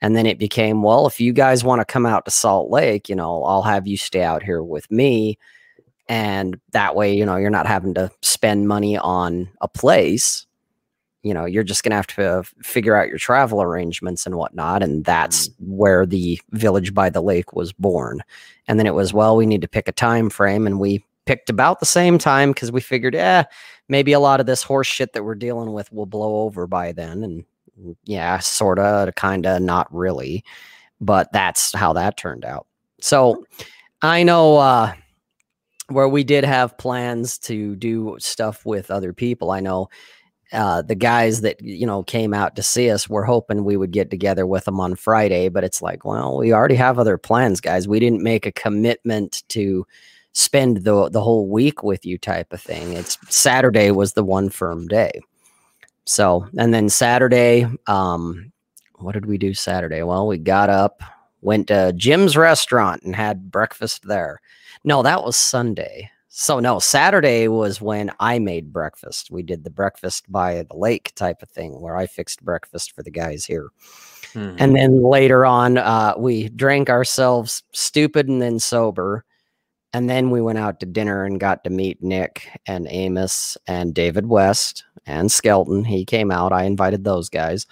[0.00, 3.08] And then it became, well, if you guys want to come out to Salt Lake,
[3.08, 5.38] you know, I'll have you stay out here with me,
[6.08, 10.46] and that way, you know, you're not having to spend money on a place
[11.22, 15.04] you know you're just gonna have to figure out your travel arrangements and whatnot and
[15.04, 15.54] that's mm.
[15.68, 18.20] where the village by the lake was born
[18.68, 21.48] and then it was well we need to pick a time frame and we picked
[21.48, 23.44] about the same time because we figured yeah,
[23.88, 26.90] maybe a lot of this horse shit that we're dealing with will blow over by
[26.92, 27.44] then and
[27.80, 30.44] mm, yeah sorta kinda not really
[31.00, 32.66] but that's how that turned out
[33.00, 33.44] so
[34.02, 34.92] i know uh
[35.88, 39.88] where we did have plans to do stuff with other people i know
[40.52, 43.90] uh, the guys that you know came out to see us were hoping we would
[43.90, 47.60] get together with them on Friday, but it's like, well, we already have other plans,
[47.60, 47.88] guys.
[47.88, 49.86] We didn't make a commitment to
[50.32, 52.92] spend the the whole week with you type of thing.
[52.92, 55.20] It's Saturday was the one firm day.
[56.04, 58.52] So, and then Saturday, um,
[58.98, 60.02] what did we do Saturday?
[60.02, 61.00] Well, we got up,
[61.42, 64.40] went to Jim's restaurant and had breakfast there.
[64.84, 66.10] No, that was Sunday.
[66.34, 69.30] So no, Saturday was when I made breakfast.
[69.30, 73.02] We did the breakfast by the lake type of thing where I fixed breakfast for
[73.02, 73.68] the guys here.
[74.34, 74.48] Mm -hmm.
[74.48, 74.74] And mm-hmm.
[74.78, 79.22] then later on, uh, we drank ourselves stupid and then sober.
[79.94, 83.94] And then we went out to dinner and got to meet Nick and Amos and
[83.94, 85.84] David West and Skelton.
[85.84, 86.52] He came out.
[86.62, 87.66] I invited those guys.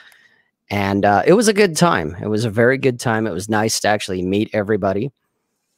[0.71, 2.09] And uh, it was a good time.
[2.23, 3.29] It was a very good time.
[3.31, 5.11] It was nice to actually meet everybody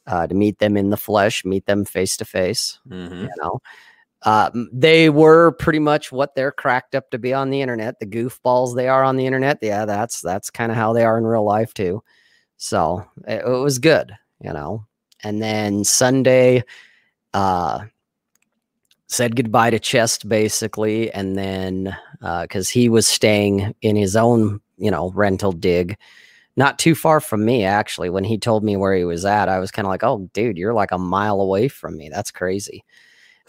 [0.07, 2.79] uh, to meet them in the flesh, meet them face to face.
[2.87, 3.21] Mm-hmm.
[3.23, 3.61] You know,
[4.23, 7.99] uh, they were pretty much what they're cracked up to be on the internet.
[7.99, 9.59] The goofballs they are on the internet.
[9.61, 12.03] Yeah, that's that's kind of how they are in real life too.
[12.57, 14.85] So it, it was good, you know.
[15.25, 16.63] And then Sunday,
[17.33, 17.85] uh,
[19.07, 21.95] said goodbye to Chest basically, and then
[22.41, 25.95] because uh, he was staying in his own, you know, rental dig
[26.55, 29.59] not too far from me actually when he told me where he was at i
[29.59, 32.83] was kind of like oh dude you're like a mile away from me that's crazy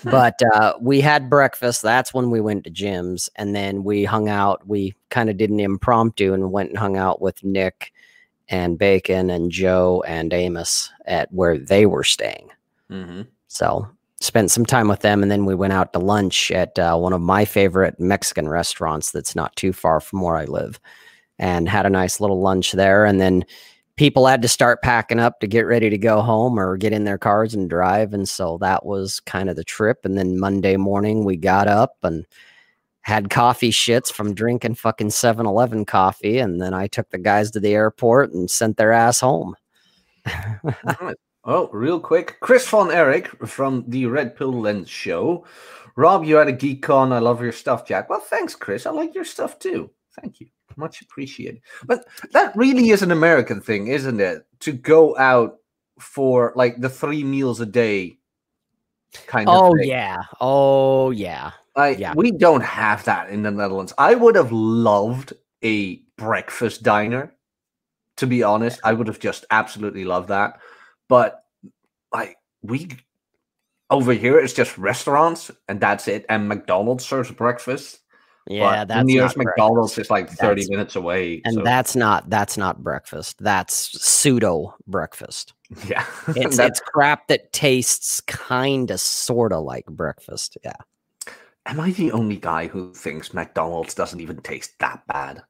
[0.03, 4.29] but uh, we had breakfast that's when we went to Jim's, and then we hung
[4.29, 7.93] out we kind of did an impromptu and went and hung out with nick
[8.49, 12.49] and bacon and joe and amos at where they were staying
[12.91, 13.23] mm-hmm.
[13.49, 13.87] so
[14.21, 17.13] spent some time with them and then we went out to lunch at uh, one
[17.13, 20.81] of my favorite mexican restaurants that's not too far from where i live
[21.39, 23.05] and had a nice little lunch there.
[23.05, 23.45] And then
[23.97, 27.05] people had to start packing up to get ready to go home or get in
[27.05, 28.13] their cars and drive.
[28.15, 30.05] And so that was kind of the trip.
[30.05, 32.27] And then Monday morning, we got up and
[33.03, 36.39] had coffee shits from drinking fucking 7 Eleven coffee.
[36.39, 39.55] And then I took the guys to the airport and sent their ass home.
[41.45, 42.39] Oh, real quick.
[42.41, 45.45] Chris von Erich from the Red Pill Lens show.
[45.97, 47.13] Rob, you had a geek con.
[47.13, 48.09] I love your stuff, Jack.
[48.09, 48.87] Well, thanks, Chris.
[48.87, 49.91] I like your stuff too.
[50.21, 51.61] Thank you much appreciated.
[51.85, 54.47] But that really is an American thing, isn't it?
[54.61, 55.59] To go out
[55.99, 58.19] for like the three meals a day
[59.27, 59.55] kind of.
[59.57, 60.23] Oh yeah.
[60.41, 61.53] Oh yeah.
[61.77, 62.15] Like yeah.
[62.17, 63.93] we don't have that in the Netherlands.
[63.99, 67.31] I would have loved a breakfast diner.
[68.19, 70.61] To be honest, I would have just absolutely loved that.
[71.09, 71.45] But
[72.13, 72.89] like we
[73.91, 76.25] over here, it's just restaurants and that's it.
[76.29, 78.01] And McDonald's serves breakfast
[78.47, 81.63] yeah, but that's nearest McDonald's is like thirty that's, minutes away, and so.
[81.63, 83.39] that's not that's not breakfast.
[83.39, 85.53] That's pseudo breakfast.
[85.89, 90.57] Yeah, it's crap that tastes kind of sort of like breakfast.
[90.65, 90.75] Yeah.
[91.67, 95.43] Am I the only guy who thinks McDonald's doesn't even taste that bad?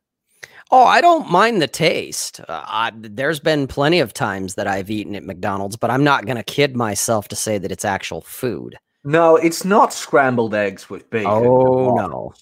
[0.70, 2.40] Oh, I don't mind the taste.
[2.40, 6.24] Uh, I, there's been plenty of times that I've eaten at McDonald's, but I'm not
[6.24, 8.76] going to kid myself to say that it's actual food.
[9.02, 11.28] No, it's not scrambled eggs with bacon.
[11.30, 12.32] Oh no,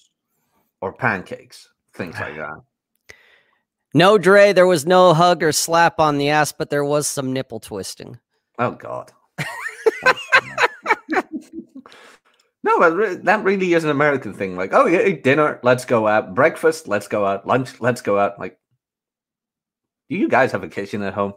[0.82, 2.56] or pancakes, things like that.
[3.94, 7.32] No, Dre, there was no hug or slap on the ass, but there was some
[7.32, 8.18] nipple twisting.
[8.58, 9.10] Oh God.
[10.04, 10.14] Oh,
[12.64, 14.56] no, but re- that really is an American thing.
[14.56, 16.32] Like, oh yeah, dinner, let's go out.
[16.34, 17.44] Breakfast, let's go out.
[17.46, 18.38] Lunch, let's go out.
[18.38, 18.56] Like,
[20.08, 21.34] do you guys have a kitchen at home?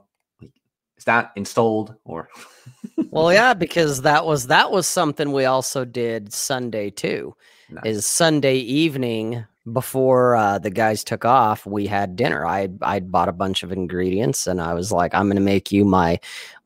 [0.98, 2.30] Is that installed or?
[3.10, 7.34] well, yeah, because that was that was something we also did Sunday too
[7.70, 7.84] nice.
[7.86, 12.46] is Sunday evening before uh, the guys took off, we had dinner.
[12.46, 15.72] I I bought a bunch of ingredients, and I was like, "I'm going to make
[15.72, 16.20] you my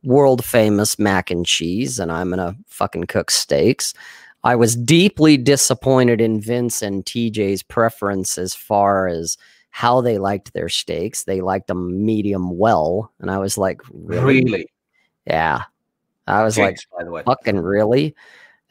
[0.03, 3.93] world famous mac and cheese, and I'm going to fucking cook steaks."
[4.43, 9.37] I was deeply disappointed in Vince and TJ's preference as far as
[9.69, 11.23] how they liked their steaks.
[11.23, 14.71] They liked them medium well, and I was like, "Really?" really?
[15.25, 15.61] Yeah,
[16.27, 18.13] I was like, "By the way, fucking really."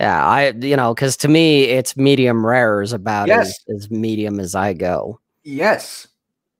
[0.00, 3.48] Yeah, I you know, because to me it's medium rare is about yes.
[3.68, 5.20] as, as medium as I go.
[5.42, 6.06] Yes.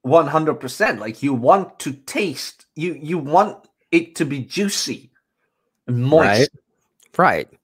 [0.06, 0.98] 100%.
[0.98, 5.10] Like you want to taste, you you want it to be juicy
[5.86, 6.50] and moist.
[7.16, 7.18] Right.
[7.48, 7.57] right.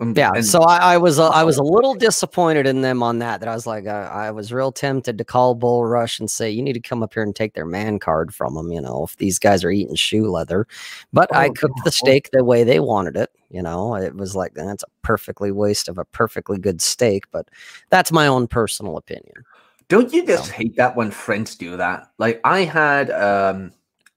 [0.00, 3.00] Um, yeah, and, so I, I was uh, I was a little disappointed in them
[3.00, 3.38] on that.
[3.38, 6.28] That I was like, I, uh, I, was real tempted to call Bull Rush and
[6.28, 8.72] say, you need to come up here and take their man card from them.
[8.72, 10.66] You know, if these guys are eating shoe leather,
[11.12, 11.84] but oh, I cooked God.
[11.84, 13.30] the steak the way they wanted it.
[13.50, 17.30] You know, it was like that's a perfectly waste of a perfectly good steak.
[17.30, 17.48] But
[17.90, 19.44] that's my own personal opinion.
[19.88, 20.52] Don't you just so.
[20.54, 22.08] hate that when friends do that?
[22.18, 23.70] Like I had, um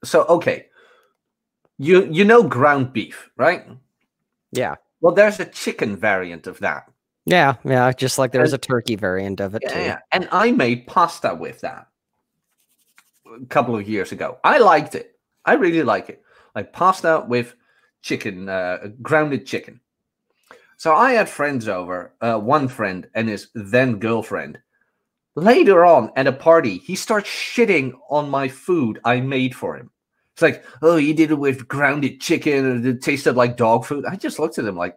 [0.04, 0.68] so okay,
[1.78, 3.64] you you know ground beef, right?
[4.52, 4.76] Yeah
[5.08, 6.92] well, there's a chicken variant of that.
[7.26, 9.80] Yeah, yeah, just like there's a turkey variant of it yeah, too.
[9.80, 10.00] Yeah.
[10.12, 11.88] And I made pasta with that
[13.42, 14.38] a couple of years ago.
[14.44, 15.18] I liked it.
[15.46, 16.22] I really like it.
[16.56, 17.56] Like pasta with
[18.02, 19.80] chicken, uh, grounded chicken.
[20.76, 24.60] So I had friends over, uh, one friend and his then girlfriend.
[25.36, 29.90] Later on at a party, he starts shitting on my food I made for him.
[30.38, 34.06] It's like, oh, you did it with grounded chicken and it tasted like dog food.
[34.06, 34.96] I just looked at him like,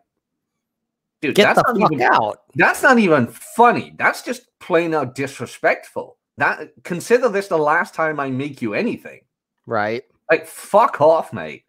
[1.23, 2.41] dude, Get that's not even out.
[2.57, 3.95] That's not even funny.
[3.97, 6.19] That's just plain out disrespectful.
[6.37, 9.21] That consider this the last time I make you anything.
[9.65, 10.03] Right.
[10.31, 11.65] Like, fuck off, mate.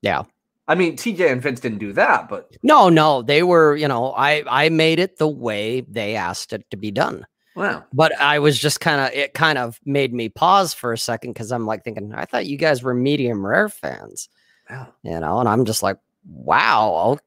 [0.00, 0.22] Yeah.
[0.66, 4.14] I mean, TJ and Vince didn't do that, but no, no, they were, you know,
[4.14, 7.26] I I made it the way they asked it to be done.
[7.56, 7.84] Wow.
[7.92, 11.32] But I was just kind of, it kind of made me pause for a second
[11.32, 14.28] because I'm like thinking, I thought you guys were medium rare fans.
[14.68, 14.94] Wow.
[15.02, 17.18] You know, and I'm just like, wow.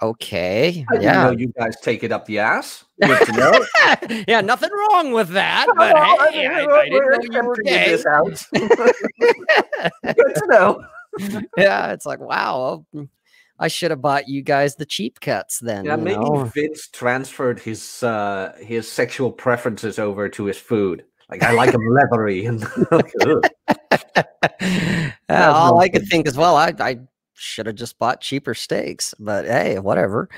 [0.00, 0.84] Okay.
[0.90, 1.30] I yeah.
[1.30, 2.84] you guys take it up the ass.
[2.98, 5.66] yeah, nothing wrong with that.
[5.76, 7.90] but I, I, I didn't know you were gay.
[7.96, 8.42] This out.
[8.52, 10.84] Good to know.
[11.56, 12.84] yeah, it's like, wow.
[13.62, 15.84] I should have bought you guys the cheap cuts then.
[15.84, 16.44] Yeah, maybe know?
[16.52, 21.04] Vince transferred his uh, his sexual preferences over to his food.
[21.30, 22.64] Like I like him leathery and
[25.30, 26.56] all I could think as well.
[26.56, 26.98] I, I
[27.34, 30.28] should have just bought cheaper steaks, but hey, whatever.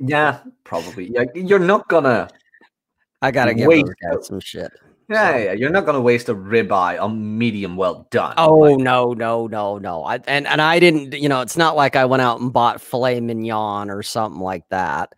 [0.00, 1.08] yeah, probably.
[1.14, 2.28] Yeah, you're not gonna.
[3.22, 3.86] I gotta give wait.
[3.86, 4.72] those guys some shit.
[5.08, 8.34] Yeah, yeah, you're not gonna waste a ribeye on medium well done.
[8.36, 8.78] Oh like.
[8.78, 10.04] no, no, no, no.
[10.04, 12.82] I, and and I didn't, you know, it's not like I went out and bought
[12.82, 15.14] filet mignon or something like that.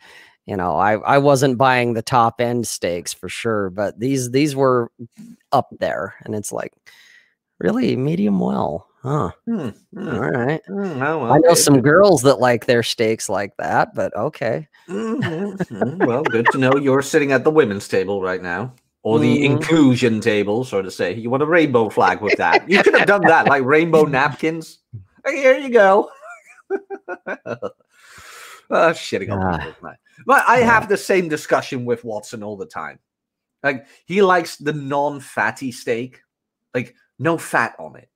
[0.46, 4.54] You know, I I wasn't buying the top end steaks for sure, but these these
[4.54, 4.92] were
[5.50, 6.72] up there, and it's like
[7.58, 9.32] really medium well, huh?
[9.48, 10.60] Mm, mm, All right.
[10.68, 14.68] Mm, oh, I know some girls that like their steaks like that, but okay.
[14.88, 16.06] -hmm.
[16.06, 18.72] well, good to know you're sitting at the women's table right now
[19.02, 19.44] or the mm.
[19.44, 21.14] inclusion table, so to say.
[21.14, 22.68] You want a rainbow flag with that.
[22.68, 24.78] you could have done that, like rainbow napkins.
[25.26, 26.10] Here you go.
[28.70, 29.28] oh, shit.
[29.28, 29.70] Uh,
[30.26, 32.98] but I have the same discussion with Watson all the time.
[33.62, 36.20] Like, he likes the non fatty steak,
[36.74, 38.08] like, no fat on it.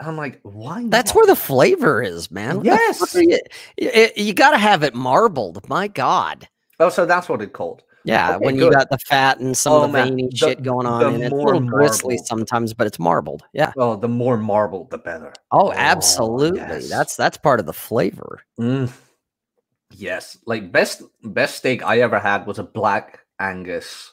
[0.00, 0.82] I'm like, why?
[0.82, 0.90] Not?
[0.90, 2.62] That's where the flavor is, man.
[2.64, 3.14] Yes.
[3.14, 3.38] You,
[3.78, 5.66] you, you got to have it marbled.
[5.68, 6.48] My God.
[6.80, 7.82] Oh, so that's what it called.
[8.06, 8.66] Yeah, okay, when good.
[8.66, 11.22] you got the fat and some oh, of the veiny the, shit going on, and
[11.22, 13.44] it's a little gristly sometimes, but it's marbled.
[13.54, 13.72] Yeah.
[13.76, 15.32] Well, oh, the more marbled, the better.
[15.50, 16.60] Oh, oh absolutely.
[16.60, 16.90] Yes.
[16.90, 18.40] That's that's part of the flavor.
[18.60, 18.92] Mm.
[19.92, 24.12] Yes, like best best steak I ever had was a black Angus.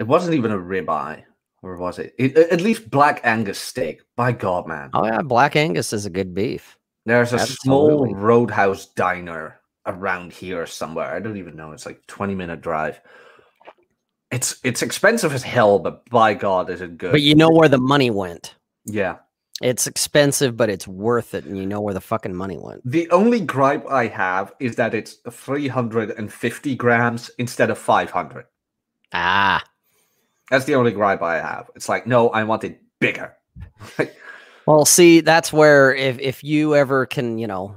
[0.00, 1.22] It wasn't even a ribeye,
[1.62, 2.12] or was it?
[2.18, 2.36] it?
[2.36, 4.02] At least black Angus steak.
[4.16, 4.90] By God, man.
[4.94, 6.76] Oh yeah, black Angus is a good beef.
[7.06, 8.10] There's a Absolutely.
[8.10, 11.14] small roadhouse diner around here somewhere.
[11.14, 11.72] I don't even know.
[11.72, 13.00] It's like 20 minute drive.
[14.30, 17.12] It's it's expensive as hell, but by God, is it good?
[17.12, 18.54] But you know where the money went.
[18.84, 19.16] Yeah.
[19.62, 22.80] It's expensive, but it's worth it, and you know where the fucking money went.
[22.84, 28.46] The only gripe I have is that it's 350 grams instead of 500.
[29.12, 29.62] Ah.
[30.50, 31.70] That's the only gripe I have.
[31.76, 33.36] It's like, no, I want it bigger.
[34.66, 37.76] well, see, that's where if if you ever can, you know,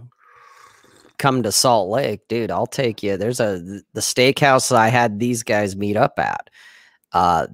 [1.18, 3.18] come to Salt Lake, dude, I'll take you.
[3.18, 3.60] There's a
[3.94, 6.50] the steakhouse I had these guys meet up at,
[7.14, 7.48] uh,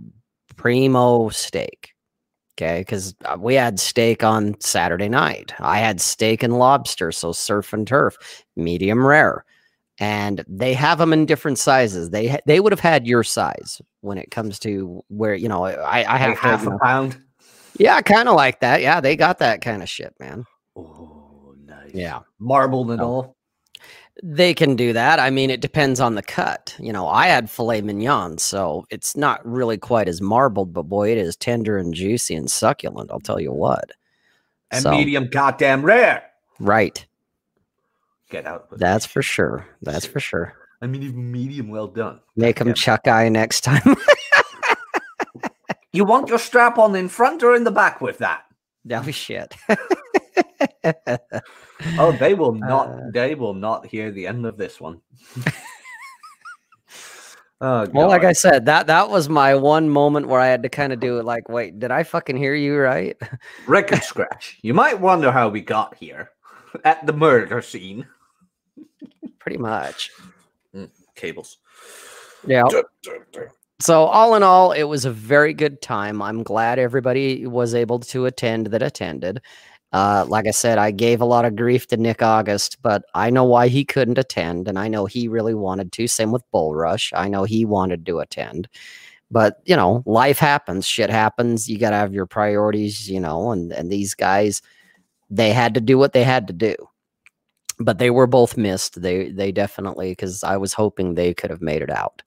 [0.56, 1.90] Primo Steak.
[2.56, 5.54] Okay, because uh, we had steak on Saturday night.
[5.60, 9.44] I had steak and lobster, so surf and turf, medium rare,
[10.00, 12.12] and they have them in different sizes.
[12.12, 16.14] They they would have had your size when it comes to where you know I,
[16.14, 17.18] I have like half a pound.
[17.80, 18.84] Yeah, kind of like that.
[18.84, 20.44] Yeah, they got that kind of shit, man.
[20.76, 21.96] Oh, nice.
[21.96, 23.08] Yeah, marbled and oh.
[23.08, 23.38] all.
[24.22, 25.20] They can do that.
[25.20, 26.76] I mean, it depends on the cut.
[26.80, 31.12] You know, I had filet mignon, so it's not really quite as marbled, but boy,
[31.12, 33.10] it is tender and juicy and succulent.
[33.12, 33.92] I'll tell you what.
[34.70, 36.24] And so, medium, goddamn rare.
[36.60, 37.04] Right.
[38.30, 38.68] Get out.
[38.78, 39.66] That's for sure.
[39.82, 40.54] That's for sure.
[40.84, 42.20] I mean, even medium, well done.
[42.36, 43.96] Make them chuck eye next time.
[45.92, 48.44] you want your strap on in front or in the back with that?
[48.86, 49.56] That was shit.
[51.98, 52.88] oh, they will not.
[52.90, 55.00] Uh, they will not hear the end of this one.
[57.62, 60.70] oh, well, like I said, that that was my one moment where I had to
[60.70, 61.26] kind of do it.
[61.26, 63.16] Like, wait, did I fucking hear you right?
[63.68, 64.58] Record scratch.
[64.62, 66.32] You might wonder how we got here
[66.84, 68.06] at the murder scene.
[69.40, 70.10] Pretty much.
[70.76, 71.58] Mm, cables.
[72.48, 72.64] Yeah.
[73.80, 76.22] So all in all, it was a very good time.
[76.22, 79.42] I'm glad everybody was able to attend that attended.
[79.94, 83.30] Uh, like I said, I gave a lot of grief to Nick August, but I
[83.30, 86.08] know why he couldn't attend, and I know he really wanted to.
[86.08, 87.14] Same with Bull Rush.
[87.16, 88.68] I know he wanted to attend,
[89.30, 91.70] but you know, life happens, shit happens.
[91.70, 93.52] You gotta have your priorities, you know.
[93.52, 94.64] And and these guys,
[95.30, 96.76] they had to do what they had to do,
[97.78, 99.00] but they were both missed.
[99.00, 102.24] They they definitely because I was hoping they could have made it out,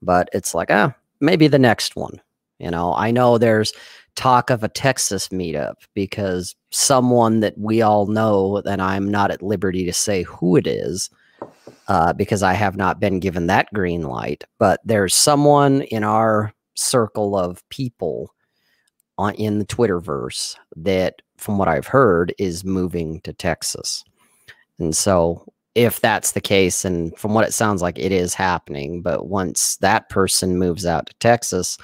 [0.00, 2.20] but it's like ah, maybe the next one.
[2.60, 3.72] You know, I know there's
[4.16, 9.42] talk of a Texas meetup because someone that we all know, and I'm not at
[9.42, 11.10] liberty to say who it is
[11.88, 16.52] uh, because I have not been given that green light, but there's someone in our
[16.74, 18.32] circle of people
[19.18, 24.04] on, in the Twitterverse that, from what I've heard, is moving to Texas.
[24.78, 29.02] And so if that's the case, and from what it sounds like, it is happening.
[29.02, 31.76] But once that person moves out to Texas,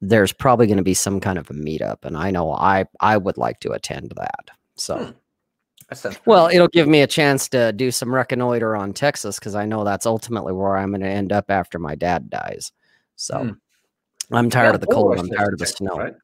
[0.00, 3.16] there's probably going to be some kind of a meetup, and I know I I
[3.16, 4.50] would like to attend that.
[4.76, 4.96] So.
[5.06, 5.10] Hmm.
[6.24, 9.82] Well, it'll give me a chance to do some reconnoiter on Texas because I know
[9.82, 12.70] that's ultimately where I'm going to end up after my dad dies.
[13.16, 13.36] So
[14.28, 14.34] hmm.
[14.34, 15.18] I'm tired yeah, of the cold.
[15.18, 15.96] I'm tired of the snow.
[15.98, 16.14] Right?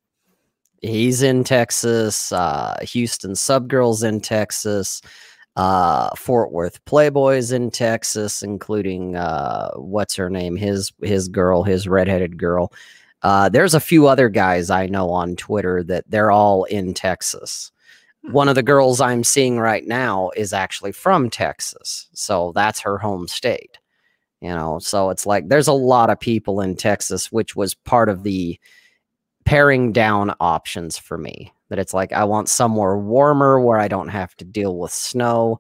[0.83, 2.31] He's in Texas.
[2.31, 5.03] Uh, Houston Subgirls in Texas.
[5.57, 11.89] Uh, Fort Worth Playboys in Texas, including uh, what's her name, his his girl, his
[11.89, 12.73] redheaded girl.
[13.23, 17.73] Uh, there's a few other guys I know on Twitter that they're all in Texas.
[18.25, 18.33] Hmm.
[18.33, 22.09] One of the girls I'm seeing right now is actually from Texas.
[22.13, 23.79] So that's her home state.
[24.43, 28.11] You know, so it's like there's a lot of people in Texas, which was part
[28.11, 28.61] of the
[29.47, 31.53] paring down options for me.
[31.71, 35.59] That it's like I want somewhere warmer where I don't have to deal with snow.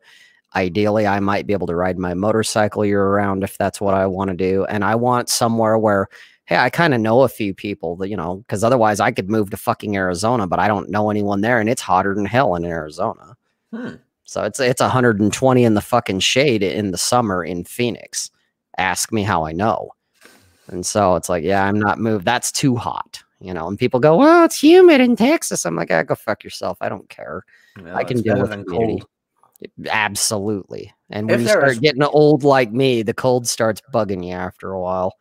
[0.55, 4.07] Ideally, I might be able to ride my motorcycle year round if that's what I
[4.07, 4.67] want to do.
[4.67, 6.09] And I want somewhere where
[6.47, 9.29] hey, I kind of know a few people that, you know, because otherwise I could
[9.29, 12.55] move to fucking Arizona, but I don't know anyone there and it's hotter than hell
[12.55, 13.37] in Arizona.
[13.73, 13.95] Hmm.
[14.25, 18.31] So it's it's 120 in the fucking shade in the summer in Phoenix.
[18.79, 19.91] Ask me how I know.
[20.69, 22.25] And so it's like, yeah, I'm not moved.
[22.25, 23.69] That's too hot, you know.
[23.69, 25.65] And people go, well, it's humid in Texas.
[25.65, 26.79] I'm like, yeah, go fuck yourself.
[26.81, 27.45] I don't care.
[27.95, 29.07] I can deal with Cold.
[29.89, 30.93] Absolutely.
[31.09, 34.33] And if when you start is- getting old like me, the cold starts bugging you
[34.33, 35.15] after a while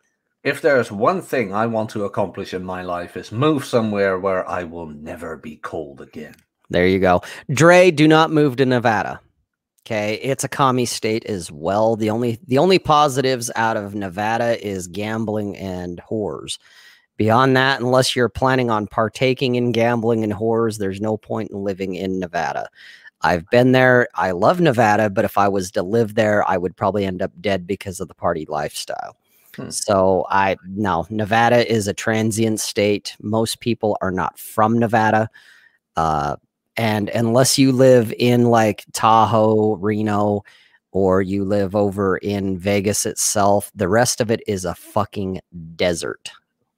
[0.46, 4.48] if there's one thing I want to accomplish in my life is move somewhere where
[4.48, 6.36] I will never be cold again.
[6.70, 7.22] There you go.
[7.50, 9.20] Dre, do not move to Nevada.
[9.84, 11.96] Okay, it's a commie state as well.
[11.96, 16.58] The only the only positives out of Nevada is gambling and whores.
[17.16, 21.64] Beyond that, unless you're planning on partaking in gambling and whores, there's no point in
[21.64, 22.68] living in Nevada.
[23.22, 24.06] I've been there.
[24.14, 27.32] I love Nevada, but if I was to live there, I would probably end up
[27.40, 29.16] dead because of the party lifestyle.
[29.56, 29.70] Hmm.
[29.70, 33.16] So I now Nevada is a transient state.
[33.22, 35.28] Most people are not from Nevada.
[35.96, 36.36] Uh,
[36.76, 40.42] and unless you live in like Tahoe, Reno,
[40.92, 45.40] or you live over in Vegas itself, the rest of it is a fucking
[45.74, 46.30] desert.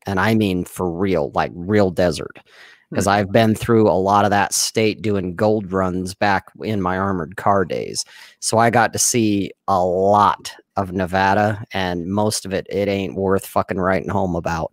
[0.06, 2.38] And I mean for real, like real desert.
[2.90, 3.10] Because hmm.
[3.10, 7.36] I've been through a lot of that state doing gold runs back in my armored
[7.36, 8.04] car days.
[8.38, 13.16] So I got to see a lot of Nevada, and most of it it ain't
[13.16, 14.72] worth fucking writing home about.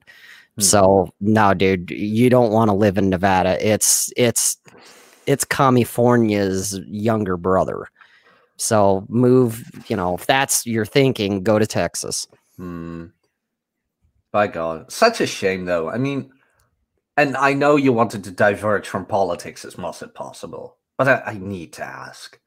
[0.57, 0.61] Hmm.
[0.61, 3.57] So no, dude, you don't want to live in Nevada.
[3.67, 4.57] It's it's
[5.25, 7.87] it's California's younger brother.
[8.57, 12.27] So move, you know, if that's your thinking, go to Texas.
[12.55, 13.07] Hmm.
[14.31, 15.89] By God, such a shame though.
[15.89, 16.31] I mean,
[17.17, 21.23] and I know you wanted to diverge from politics as much as possible, but I,
[21.25, 22.39] I need to ask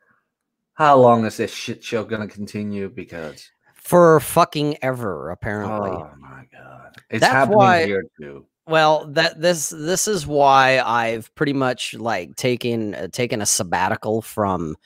[0.79, 2.89] how long is this shit show going to continue?
[2.89, 5.91] Because for fucking ever, apparently.
[5.91, 8.47] Oh my god, it's That's happening why, here too.
[8.69, 14.23] Well, that this this is why I've pretty much like taken uh, taken a sabbatical
[14.23, 14.77] from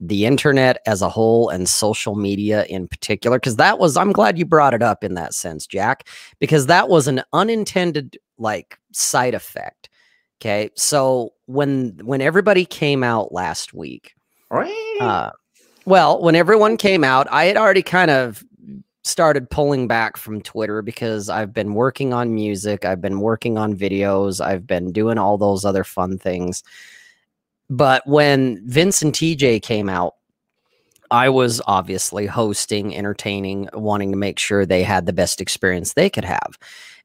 [0.00, 4.38] the internet as a whole and social media in particular because that was I'm glad
[4.38, 9.34] you brought it up in that sense, Jack, because that was an unintended like side
[9.34, 9.90] effect.
[10.40, 14.14] Okay, so when when everybody came out last week.
[15.00, 15.30] Uh,
[15.84, 18.44] well, when everyone came out, I had already kind of
[19.04, 23.74] started pulling back from Twitter because I've been working on music, I've been working on
[23.76, 26.62] videos, I've been doing all those other fun things.
[27.68, 30.14] But when Vince and TJ came out,
[31.10, 36.08] I was obviously hosting, entertaining, wanting to make sure they had the best experience they
[36.08, 36.58] could have.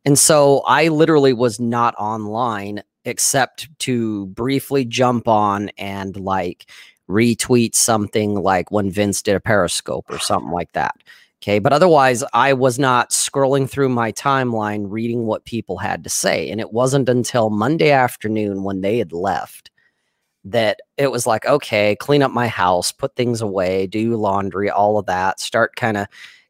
[0.06, 6.68] And so I literally was not online except to briefly jump on and like
[7.10, 10.96] retweet something like when Vince did a Periscope or something like that.
[11.42, 11.60] Okay.
[11.60, 16.50] But otherwise, I was not scrolling through my timeline reading what people had to say.
[16.50, 19.72] And it wasn't until Monday afternoon when they had left
[20.44, 24.98] that it was like, okay, clean up my house, put things away, do laundry, all
[24.98, 26.08] of that, start kind of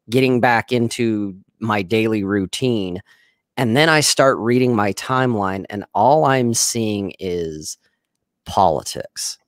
[0.09, 3.01] getting back into my daily routine.
[3.57, 7.79] And then I start reading my timeline, and all I'm seeing is
[8.45, 9.39] politics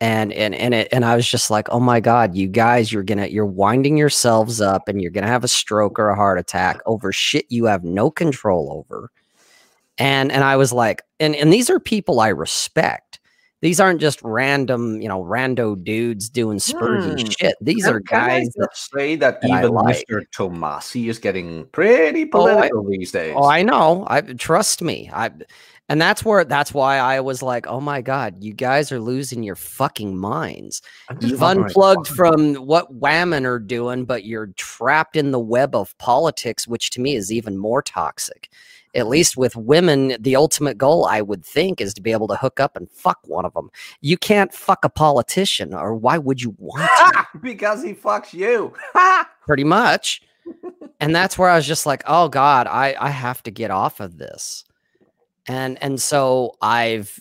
[0.00, 3.02] and and and it and I was just like, oh my god, you guys, you're
[3.02, 6.78] gonna you're winding yourselves up, and you're gonna have a stroke or a heart attack
[6.86, 9.10] over shit you have no control over.
[9.98, 13.20] And and I was like, and and these are people I respect.
[13.62, 17.28] These aren't just random, you know, rando dudes doing spurgy hmm.
[17.30, 17.56] shit.
[17.62, 20.04] These are guys that say that, that even like.
[20.06, 20.20] Mr.
[20.30, 23.34] Tomasi is getting pretty political oh, I, these oh, days.
[23.34, 24.06] Oh, I know.
[24.08, 25.10] I trust me.
[25.10, 25.30] I
[25.88, 29.42] and that's where that's why I was like, oh my god, you guys are losing
[29.44, 30.82] your fucking minds.
[31.20, 36.66] You've unplugged from what women are doing, but you're trapped in the web of politics,
[36.66, 38.50] which to me is even more toxic.
[38.96, 42.36] At least with women, the ultimate goal I would think is to be able to
[42.36, 43.70] hook up and fuck one of them.
[44.00, 47.38] You can't fuck a politician, or why would you want to?
[47.42, 48.72] because he fucks you.
[49.46, 50.20] Pretty much.
[51.00, 54.00] and that's where I was just like, oh God, I, I have to get off
[54.00, 54.64] of this
[55.48, 57.18] and and so i've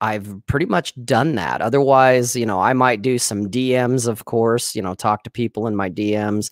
[0.00, 1.62] I've pretty much done that.
[1.62, 5.66] Otherwise, you know, I might do some DMs, of course, you know, talk to people
[5.66, 6.50] in my DMs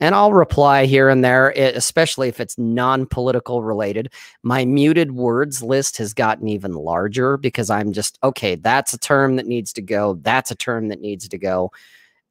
[0.00, 4.10] and I'll reply here and there, especially if it's non political related.
[4.42, 9.36] My muted words list has gotten even larger because I'm just, okay, that's a term
[9.36, 10.14] that needs to go.
[10.22, 11.72] That's a term that needs to go.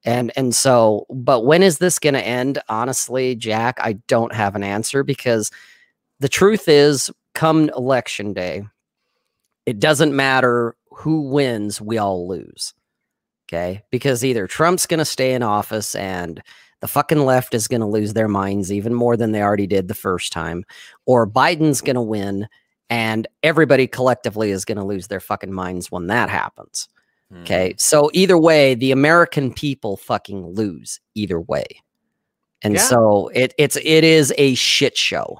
[0.05, 2.59] And, and so, but when is this going to end?
[2.67, 5.51] Honestly, Jack, I don't have an answer because
[6.19, 8.63] the truth is come election day,
[9.65, 12.73] it doesn't matter who wins, we all lose.
[13.47, 13.83] Okay.
[13.91, 16.41] Because either Trump's going to stay in office and
[16.79, 19.87] the fucking left is going to lose their minds even more than they already did
[19.87, 20.63] the first time,
[21.05, 22.47] or Biden's going to win
[22.89, 26.89] and everybody collectively is going to lose their fucking minds when that happens.
[27.33, 27.41] Mm.
[27.43, 27.71] Okay.
[27.71, 27.77] Hmm.
[27.77, 31.65] So either way, the American people fucking lose either way.
[32.61, 32.81] And yeah.
[32.81, 35.39] so it it's it is a shit show.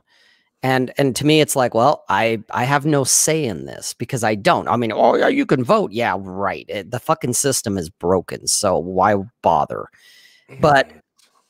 [0.65, 4.23] And and to me, it's like, well, I I have no say in this because
[4.23, 4.69] I don't.
[4.69, 5.91] I mean, oh yeah, you can vote.
[5.91, 6.65] Yeah, right.
[6.69, 9.87] It, the fucking system is broken, so why bother?
[10.61, 10.89] But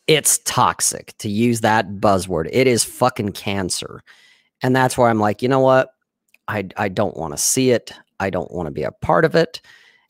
[0.08, 2.50] it's toxic to use that buzzword.
[2.52, 4.02] It is fucking cancer,
[4.64, 5.90] and that's where I'm like, you know what?
[6.48, 7.92] I I don't want to see it.
[8.20, 9.62] I don't want to be a part of it.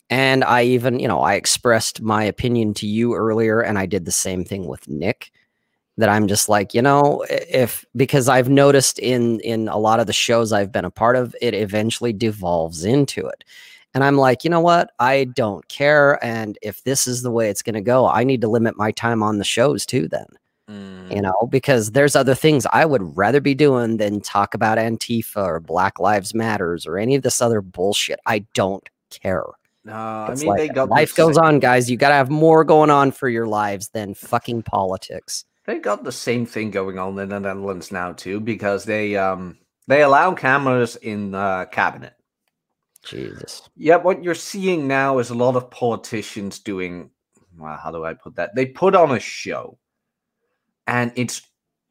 [0.09, 4.05] And I even, you know, I expressed my opinion to you earlier, and I did
[4.05, 5.29] the same thing with Nick
[5.97, 10.07] that I'm just like, you know, if because I've noticed in in a lot of
[10.07, 13.43] the shows I've been a part of, it eventually devolves into it.
[13.93, 14.91] And I'm like, you know what?
[14.99, 16.23] I don't care.
[16.25, 18.89] And if this is the way it's going to go, I need to limit my
[18.91, 20.25] time on the shows too, then,
[20.67, 21.15] mm.
[21.15, 25.43] you know, because there's other things I would rather be doing than talk about Antifa
[25.45, 28.19] or Black Lives Matters or any of this other bullshit.
[28.25, 29.43] I don't care.
[29.85, 31.91] No, it's I mean, like, life goes on, guys.
[31.91, 36.03] You got to have more going on for your lives than fucking politics they got
[36.03, 39.57] the same thing going on in the Netherlands now too because they um
[39.87, 42.13] they allow cameras in the uh, cabinet.
[43.03, 43.67] Jesus.
[43.75, 47.09] Yeah, what you're seeing now is a lot of politicians doing.
[47.57, 48.55] Well, how do I put that?
[48.55, 49.77] They put on a show,
[50.87, 51.41] and it's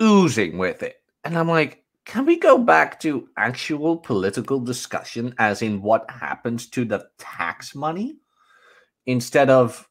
[0.01, 0.97] oozing with it.
[1.23, 6.67] And I'm like, can we go back to actual political discussion, as in what happens
[6.71, 8.17] to the tax money,
[9.05, 9.87] instead of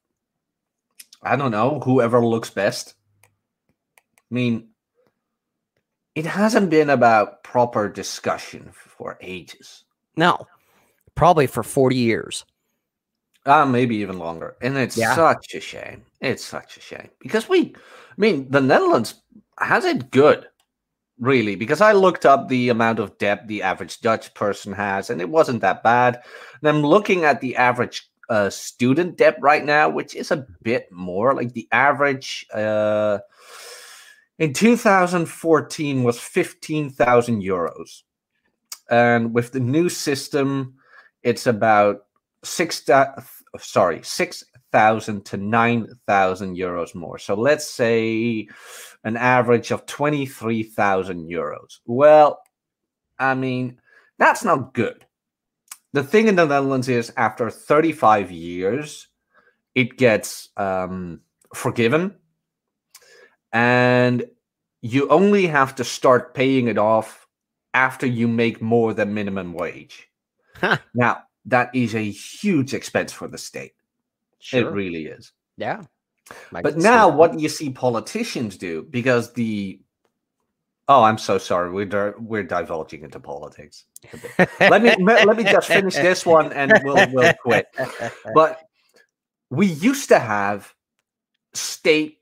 [1.21, 2.95] I don't know whoever looks best.
[4.31, 4.69] I mean,
[6.15, 9.83] it hasn't been about proper discussion for ages.
[10.15, 10.47] No,
[11.15, 12.45] probably for 40 years.
[13.45, 14.55] Uh, maybe even longer.
[14.61, 15.15] And it's yeah.
[15.15, 16.03] such a shame.
[16.21, 19.15] It's such a shame because we, I mean, the Netherlands
[19.59, 20.45] has it good,
[21.19, 25.19] really, because I looked up the amount of debt the average Dutch person has and
[25.19, 26.21] it wasn't that bad.
[26.61, 30.89] And I'm looking at the average uh, student debt right now, which is a bit
[30.91, 32.45] more like the average.
[32.53, 33.17] Uh,
[34.41, 38.01] in 2014 was 15,000 euros.
[38.89, 40.73] And with the new system,
[41.21, 42.07] it's about
[42.43, 42.81] six,
[43.59, 47.19] sorry, 6,000 to 9,000 euros more.
[47.19, 48.47] So let's say
[49.03, 51.77] an average of 23,000 euros.
[51.85, 52.41] Well,
[53.19, 53.79] I mean,
[54.17, 55.05] that's not good.
[55.93, 59.07] The thing in the Netherlands is after 35 years,
[59.75, 61.19] it gets um,
[61.53, 62.15] forgiven
[63.53, 64.25] and
[64.81, 67.27] you only have to start paying it off
[67.73, 70.07] after you make more than minimum wage.
[70.55, 70.77] Huh.
[70.93, 73.73] Now, that is a huge expense for the state.
[74.39, 74.61] Sure.
[74.61, 75.31] It really is.
[75.57, 75.83] Yeah.
[76.51, 79.79] but now, what you see politicians do, because the
[80.87, 81.69] Oh, I'm so sorry.
[81.71, 83.85] We're we're divulging into politics.
[84.59, 87.67] let me let me just finish this one and we'll we'll quit.
[88.35, 88.59] But
[89.49, 90.73] we used to have
[91.53, 92.17] state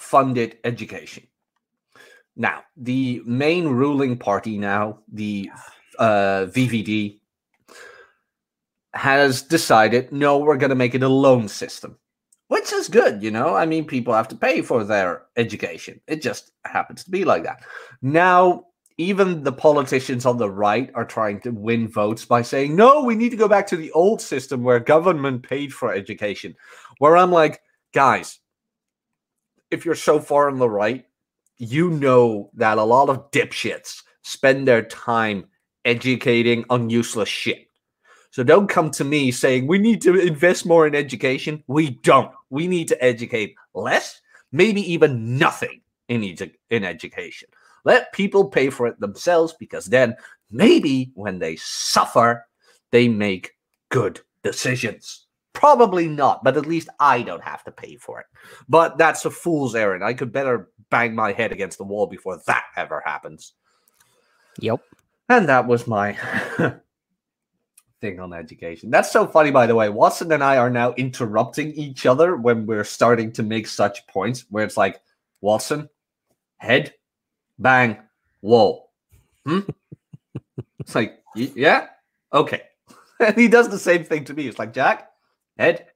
[0.00, 1.22] funded education.
[2.34, 5.50] Now, the main ruling party now, the
[5.98, 7.20] uh, VVD,
[8.94, 11.98] has decided no, we're going to make it a loan system,
[12.48, 13.22] which is good.
[13.22, 16.00] You know, I mean, people have to pay for their education.
[16.08, 17.62] It just happens to be like that.
[18.00, 18.64] Now,
[18.96, 23.14] even the politicians on the right are trying to win votes by saying, no, we
[23.14, 26.54] need to go back to the old system where government paid for education.
[26.98, 27.60] Where I'm like,
[27.92, 28.40] guys,
[29.70, 31.06] if you're so far on the right,
[31.58, 35.46] you know that a lot of dipshits spend their time
[35.84, 37.66] educating on useless shit.
[38.30, 41.64] So don't come to me saying we need to invest more in education.
[41.66, 42.30] We don't.
[42.48, 44.20] We need to educate less,
[44.52, 47.48] maybe even nothing in, edu- in education.
[47.84, 50.14] Let people pay for it themselves because then
[50.50, 52.46] maybe when they suffer,
[52.92, 53.52] they make
[53.88, 55.26] good decisions.
[55.52, 58.26] Probably not, but at least I don't have to pay for it.
[58.68, 60.04] But that's a fool's errand.
[60.04, 63.52] I could better bang my head against the wall before that ever happens.
[64.60, 64.80] Yep.
[65.28, 66.12] And that was my
[68.00, 68.90] thing on education.
[68.90, 69.88] That's so funny, by the way.
[69.88, 74.44] Watson and I are now interrupting each other when we're starting to make such points
[74.50, 75.00] where it's like,
[75.40, 75.88] Watson,
[76.58, 76.94] head,
[77.58, 77.98] bang,
[78.40, 78.90] wall.
[79.44, 79.60] Hmm?
[80.78, 81.88] it's like, yeah,
[82.32, 82.62] okay.
[83.18, 84.46] And he does the same thing to me.
[84.48, 85.09] It's like, Jack,
[85.60, 85.88] Head,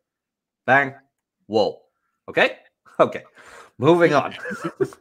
[0.66, 0.94] bang,
[1.48, 1.86] wall.
[2.28, 2.56] Okay?
[3.00, 3.22] Okay.
[3.78, 4.34] Moving on.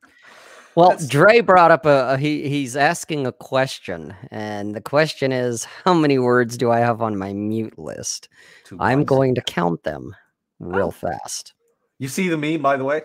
[0.76, 1.05] well, That's...
[1.05, 5.93] Dre brought up a, a, he he's asking a question, and the question is how
[5.93, 8.30] many words do I have on my mute list?
[8.80, 10.16] i I'm going to count them
[10.59, 10.91] real oh.
[10.91, 11.53] fast.
[11.99, 13.01] You see the meme, by the way?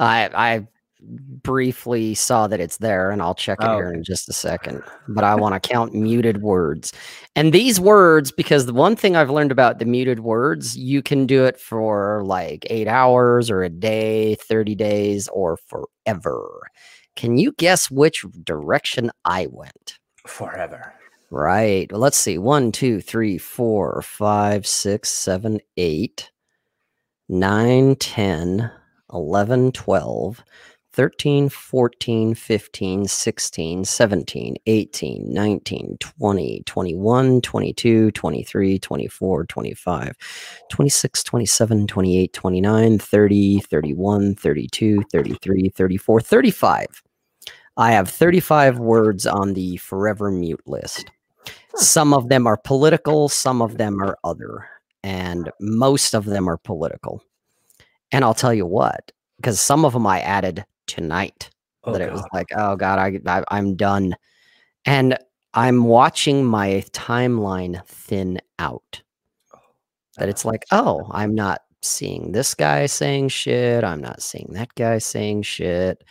[0.00, 0.66] I I
[1.02, 3.76] briefly saw that it's there, and I'll check it oh.
[3.76, 4.82] here in just a second.
[5.08, 6.92] But I want to count muted words.
[7.36, 11.26] And these words, because the one thing I've learned about the muted words, you can
[11.26, 15.56] do it for like eight hours or a day, 30 days, or
[16.04, 16.60] forever.
[17.16, 19.98] Can you guess which direction I went?
[20.26, 20.94] Forever.
[21.30, 21.90] Right.
[21.92, 22.38] Well, let's see.
[22.38, 26.30] One, two, three, four, five, six, seven, eight,
[27.28, 28.70] nine, ten,
[29.12, 30.42] eleven, twelve.
[30.92, 40.16] 13, 14, 15, 16, 17, 18, 19, 20, 21, 22, 23, 24, 25,
[40.68, 46.86] 26, 27, 28, 29, 30, 31, 32, 33, 34, 35.
[47.76, 51.08] I have 35 words on the forever mute list.
[51.76, 54.66] Some of them are political, some of them are other,
[55.04, 57.22] and most of them are political.
[58.10, 61.50] And I'll tell you what, because some of them I added tonight
[61.84, 64.14] oh, that it was like, oh god, I, I I'm done,
[64.84, 65.16] and
[65.54, 69.02] I'm watching my timeline thin out.
[69.54, 69.58] Oh,
[70.18, 73.84] that it's like, oh, I'm not seeing this guy saying shit.
[73.84, 76.02] I'm not seeing that guy saying shit.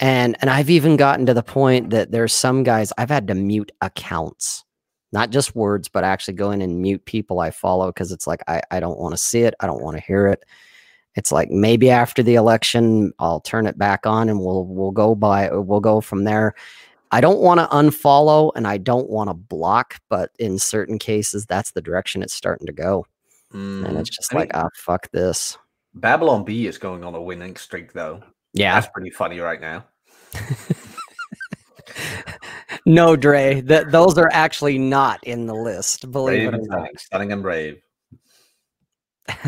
[0.00, 3.34] And and I've even gotten to the point that there's some guys I've had to
[3.34, 4.64] mute accounts,
[5.12, 8.40] not just words, but actually go in and mute people I follow because it's like
[8.46, 9.54] I, I don't want to see it.
[9.60, 10.44] I don't want to hear it
[11.18, 15.16] it's like maybe after the election I'll turn it back on and we'll we'll go
[15.16, 16.54] by we'll go from there.
[17.10, 21.44] I don't want to unfollow and I don't want to block, but in certain cases
[21.44, 23.04] that's the direction it's starting to go.
[23.52, 23.84] Mm.
[23.86, 25.58] And it's just I like, mean, ah, fuck this.
[25.94, 28.22] Babylon Bee is going on a winning streak though.
[28.54, 28.74] Yeah.
[28.78, 29.86] That's pretty funny right now.
[32.86, 36.12] no, Dre, th- those are actually not in the list.
[36.12, 36.90] Believe brave it or not.
[37.00, 37.82] Stunning and brave.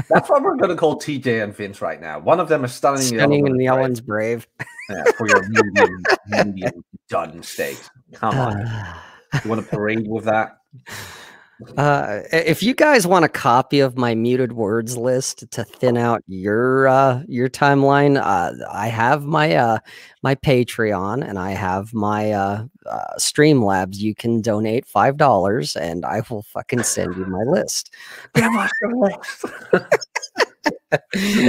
[0.08, 2.18] That's what we're going to call TJ and Vince right now.
[2.18, 4.46] One of them is stunning, stunning the and the brave.
[4.56, 4.68] brave.
[4.88, 7.78] Yeah, for your medium, medium done steak.
[8.14, 8.58] Come on,
[9.44, 10.58] you want to parade with that?
[11.76, 16.22] Uh, if you guys want a copy of my muted words list to thin out
[16.26, 19.78] your uh, your timeline, uh, I have my uh,
[20.22, 22.64] my Patreon and I have my uh,
[23.18, 23.98] Streamlabs.
[23.98, 27.92] You can donate five dollars, and I will fucking send you my list.
[28.34, 29.44] Give us your list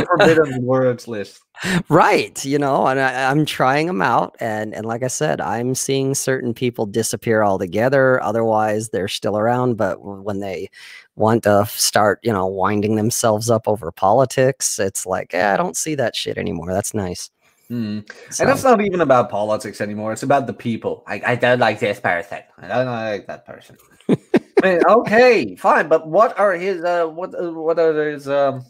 [0.05, 1.41] forbidden words list.
[1.89, 2.43] Right.
[2.43, 4.35] You know, and I, am trying them out.
[4.39, 8.19] And, and like I said, I'm seeing certain people disappear altogether.
[8.23, 9.77] Otherwise, they're still around.
[9.77, 10.71] But when they
[11.15, 15.77] want to start, you know, winding themselves up over politics, it's like, eh, I don't
[15.77, 16.73] see that shit anymore.
[16.73, 17.29] That's nice.
[17.69, 18.09] Mm.
[18.31, 18.43] So.
[18.43, 20.13] And it's not even about politics anymore.
[20.13, 21.03] It's about the people.
[21.05, 22.39] I, I don't like this person.
[22.57, 23.77] I don't like that person.
[24.17, 24.17] I
[24.63, 26.83] mean, okay, fine, but what are his?
[26.83, 28.27] Uh, what uh, what are his?
[28.27, 28.63] Um,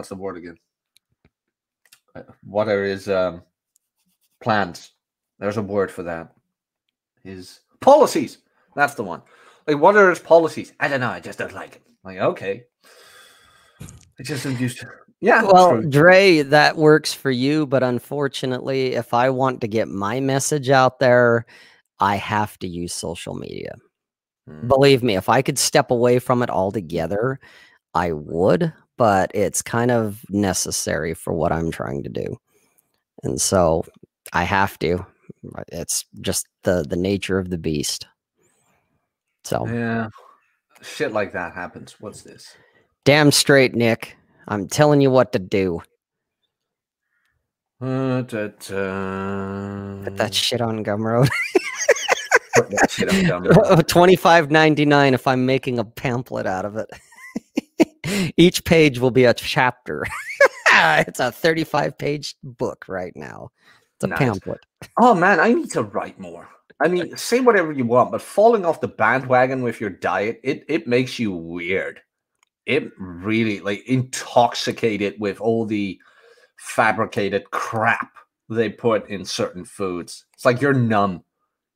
[0.00, 0.56] what's the word again?
[2.16, 3.42] Uh, what are his um,
[4.42, 4.92] plans?
[5.38, 6.32] There's a word for that.
[7.22, 8.38] His policies.
[8.74, 9.20] That's the one.
[9.66, 10.72] Like, what are his policies?
[10.80, 11.10] I don't know.
[11.10, 11.82] I just don't like it.
[12.02, 12.64] Like, okay.
[13.82, 14.82] I just don't use.
[15.20, 15.42] Yeah.
[15.42, 17.66] Well, Dre, that works for you.
[17.66, 21.44] But unfortunately, if I want to get my message out there,
[21.98, 23.74] I have to use social media.
[24.48, 24.66] Mm.
[24.66, 27.38] Believe me, if I could step away from it altogether,
[27.92, 32.36] I would but it's kind of necessary for what I'm trying to do.
[33.22, 33.82] And so
[34.34, 35.06] I have to.
[35.68, 38.06] It's just the the nature of the beast.
[39.44, 40.08] So Yeah.
[40.82, 41.96] Shit like that happens.
[41.98, 42.54] What's this?
[43.06, 44.18] Damn straight, Nick.
[44.48, 45.80] I'm telling you what to do.
[47.80, 50.04] Uh, da, da.
[50.04, 51.30] Put that shit on Gumroad.
[52.54, 53.80] Put that shit on Gumroad.
[53.80, 56.88] 25.99 if I'm making a pamphlet out of it.
[58.36, 60.04] Each page will be a chapter.
[60.72, 63.50] it's a 35 page book right now.
[63.96, 64.18] It's a nice.
[64.18, 64.60] pamphlet.
[64.98, 66.48] Oh man, I need to write more.
[66.82, 70.64] I mean, say whatever you want, but falling off the bandwagon with your diet, it
[70.68, 72.00] it makes you weird.
[72.66, 75.98] It really like intoxicated with all the
[76.58, 78.10] fabricated crap
[78.48, 80.24] they put in certain foods.
[80.34, 81.22] It's like you're numb.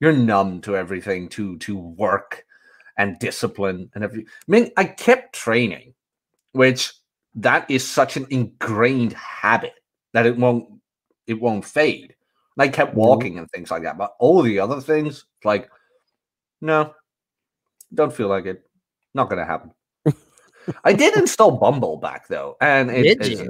[0.01, 2.45] You're numb to everything, to to work
[2.99, 4.27] and discipline and everything.
[4.27, 5.95] I mean, I kept training
[6.55, 6.93] which
[7.35, 9.75] that is such an ingrained habit
[10.15, 10.67] that it won't
[11.27, 12.15] it won't fade.
[12.57, 13.01] And I kept mm-hmm.
[13.01, 15.69] walking and things like that, but all the other things, like,
[16.61, 16.95] no,
[17.93, 18.63] don't feel like it.
[19.13, 19.73] Not gonna happen.
[20.85, 23.41] I did install Bumble back though, and it is,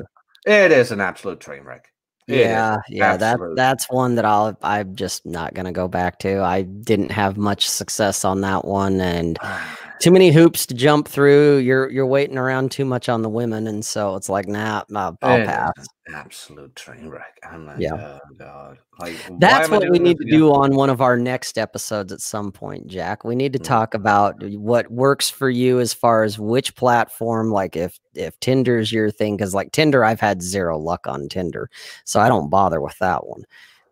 [0.47, 1.91] it is an absolute train wreck.
[2.27, 6.41] It yeah, yeah, that that's one that I'll I'm just not gonna go back to.
[6.43, 9.39] I didn't have much success on that one, and
[10.01, 11.59] too many hoops to jump through.
[11.59, 15.13] You're you're waiting around too much on the women, and so it's like, nah, nah
[15.23, 15.73] I'll pass.
[16.13, 17.39] Absolute train wreck.
[17.49, 17.95] I'm like, yeah.
[17.95, 18.79] oh god.
[18.99, 22.53] Like, That's what we need to do on one of our next episodes at some
[22.53, 23.25] point, Jack.
[23.25, 23.67] We need to mm-hmm.
[23.67, 27.51] talk about what works for you as far as which platform.
[27.51, 31.71] Like, if if Tinder's your thing, because like Tinder, I've had zero luck on Tinder,
[32.05, 33.45] so I don't bother with that one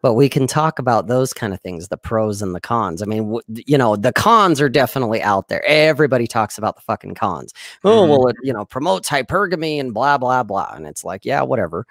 [0.02, 3.06] but we can talk about those kind of things the pros and the cons i
[3.06, 7.54] mean you know the cons are definitely out there everybody talks about the fucking cons
[7.84, 7.98] oh, mm-hmm.
[7.98, 11.40] oh well it you know promotes hypergamy and blah blah blah and it's like yeah
[11.42, 11.86] whatever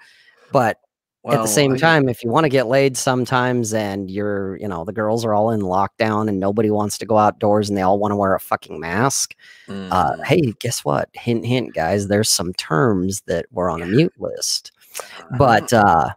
[0.52, 0.78] but
[1.24, 4.56] well, at the same I, time if you want to get laid sometimes and you're
[4.56, 7.76] you know the girls are all in lockdown and nobody wants to go outdoors and
[7.78, 9.34] they all want to wear a fucking mask
[9.68, 9.88] mm.
[9.90, 10.22] uh, mm-hmm.
[10.24, 14.72] hey guess what hint hint guys there's some terms that were on a mute list
[15.00, 15.36] uh-huh.
[15.38, 16.10] but uh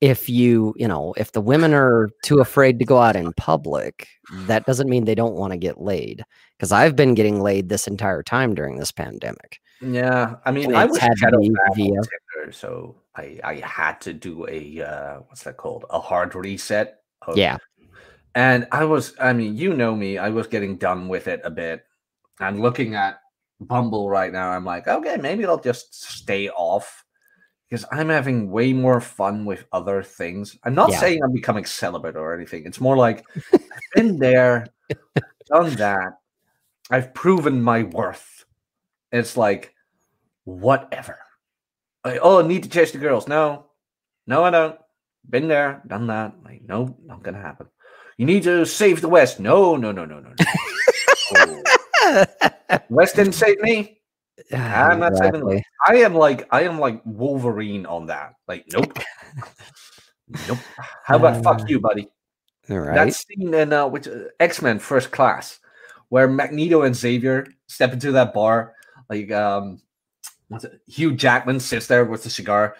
[0.00, 4.08] if you you know if the women are too afraid to go out in public
[4.46, 6.24] that doesn't mean they don't want to get laid
[6.58, 10.84] because i've been getting laid this entire time during this pandemic yeah i mean i
[10.84, 11.50] was had via.
[11.74, 17.00] Tinder, so i i had to do a uh what's that called a hard reset
[17.22, 17.58] of, yeah
[18.34, 21.50] and i was i mean you know me i was getting done with it a
[21.50, 21.84] bit
[22.38, 23.18] i'm looking at
[23.60, 27.04] bumble right now i'm like okay maybe i'll just stay off
[27.70, 30.58] because I'm having way more fun with other things.
[30.64, 30.98] I'm not yeah.
[30.98, 32.64] saying I'm becoming celibate or anything.
[32.66, 33.62] It's more like I've
[33.94, 34.66] been there,
[35.48, 36.18] done that.
[36.90, 38.44] I've proven my worth.
[39.12, 39.72] It's like
[40.42, 41.16] whatever.
[42.04, 43.28] Like, oh, I need to chase the girls.
[43.28, 43.66] No,
[44.26, 44.76] no, I don't.
[45.28, 46.34] Been there, done that.
[46.44, 47.68] Like, no, not gonna happen.
[48.16, 49.38] You need to save the West.
[49.38, 50.30] No, no, no, no, no.
[51.30, 51.62] no.
[52.10, 52.48] oh.
[52.88, 53.99] West didn't save me.
[54.52, 55.64] I'm not exactly.
[55.86, 58.34] I am like I am like Wolverine on that.
[58.48, 58.96] Like, nope,
[60.48, 60.58] nope.
[61.04, 62.08] How about uh, fuck you, buddy?
[62.68, 62.94] Right.
[62.94, 65.58] That scene in uh, which uh, X Men First Class,
[66.08, 68.74] where Magneto and Xavier step into that bar,
[69.08, 69.80] like um,
[70.88, 72.76] Hugh Jackman sits there with the cigar,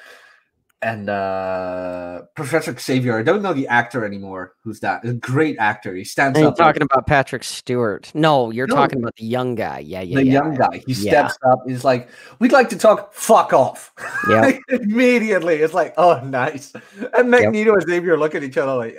[0.82, 3.18] and uh, Professor Xavier.
[3.18, 4.54] I don't know the actor anymore.
[4.62, 5.04] Who's that?
[5.04, 5.94] A great actor.
[5.94, 6.58] He stands and up.
[6.58, 8.10] You're talking about Patrick Stewart.
[8.14, 8.74] No, you're no.
[8.76, 9.80] talking about the young guy.
[9.80, 10.16] Yeah, yeah.
[10.16, 10.32] The yeah.
[10.32, 10.82] young guy.
[10.86, 11.52] He steps yeah.
[11.52, 11.58] up.
[11.66, 12.08] He's like,
[12.38, 13.12] "We'd like to talk.
[13.12, 13.92] Fuck off."
[14.30, 14.56] Yeah.
[14.68, 16.72] Immediately, it's like, "Oh, nice."
[17.14, 17.82] And Magneto yep.
[17.82, 18.96] and Xavier look at each other like,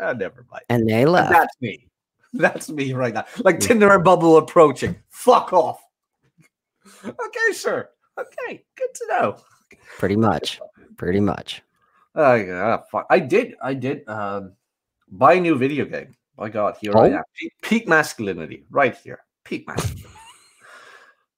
[0.00, 1.30] oh, "Never mind." And they left.
[1.32, 1.88] that's me.
[2.32, 3.24] That's me right now.
[3.38, 3.68] Like yeah.
[3.68, 4.96] Tinder and Bumble approaching.
[5.08, 5.80] Fuck off.
[7.04, 7.88] okay, sir.
[8.18, 9.36] Okay, good to know.
[9.98, 10.60] Pretty much.
[10.96, 11.62] Pretty much.
[12.14, 12.78] Uh, yeah,
[13.10, 13.54] I did.
[13.62, 14.52] I did um,
[15.08, 16.14] buy a new video game.
[16.38, 17.00] My God, here oh?
[17.00, 17.22] I am.
[17.38, 19.20] Peak, peak masculinity, right here.
[19.44, 20.00] Peak masculinity.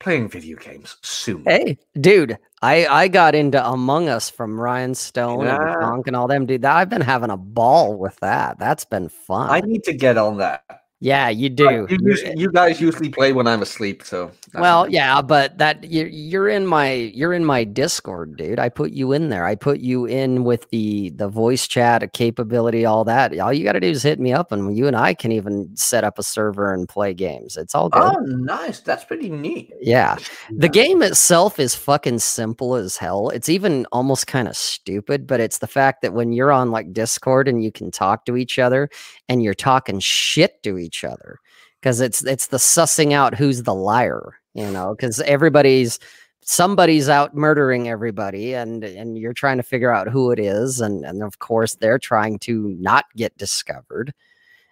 [0.00, 1.42] Playing video games soon.
[1.44, 5.56] Hey, dude, I I got into Among Us from Ryan Stone yeah.
[5.56, 6.46] and Honk and all them.
[6.46, 8.58] Dude, I've been having a ball with that.
[8.58, 9.50] That's been fun.
[9.50, 10.64] I need to get on that.
[11.00, 11.86] Yeah, you do.
[11.90, 14.30] You, you, guys usually play when I'm asleep, so.
[14.54, 18.58] Well, yeah, but that you're, you're in my you're in my Discord, dude.
[18.58, 19.44] I put you in there.
[19.44, 23.38] I put you in with the the voice chat capability, all that.
[23.38, 25.76] All you got to do is hit me up, and you and I can even
[25.76, 27.58] set up a server and play games.
[27.58, 28.02] It's all good.
[28.02, 28.80] Oh, nice.
[28.80, 29.74] That's pretty neat.
[29.78, 30.16] Yeah,
[30.50, 33.28] the game itself is fucking simple as hell.
[33.28, 36.94] It's even almost kind of stupid, but it's the fact that when you're on like
[36.94, 38.88] Discord and you can talk to each other,
[39.28, 41.38] and you're talking shit to each each other
[41.80, 44.22] because it's it's the sussing out who's the liar,
[44.54, 45.98] you know, because everybody's
[46.42, 51.04] somebody's out murdering everybody and and you're trying to figure out who it is and
[51.04, 54.14] and of course they're trying to not get discovered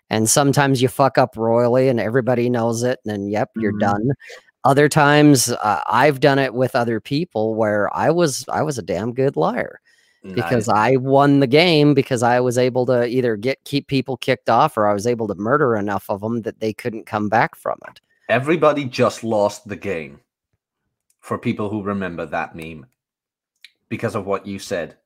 [0.08, 3.92] and sometimes you fuck up royally and everybody knows it and then yep you're mm-hmm.
[4.06, 4.12] done
[4.62, 8.82] other times uh, i've done it with other people where i was i was a
[8.82, 9.80] damn good liar
[10.32, 14.48] because I won the game because I was able to either get keep people kicked
[14.48, 17.54] off or I was able to murder enough of them that they couldn't come back
[17.54, 18.00] from it.
[18.28, 20.20] Everybody just lost the game
[21.20, 22.86] for people who remember that meme
[23.90, 24.96] because of what you said.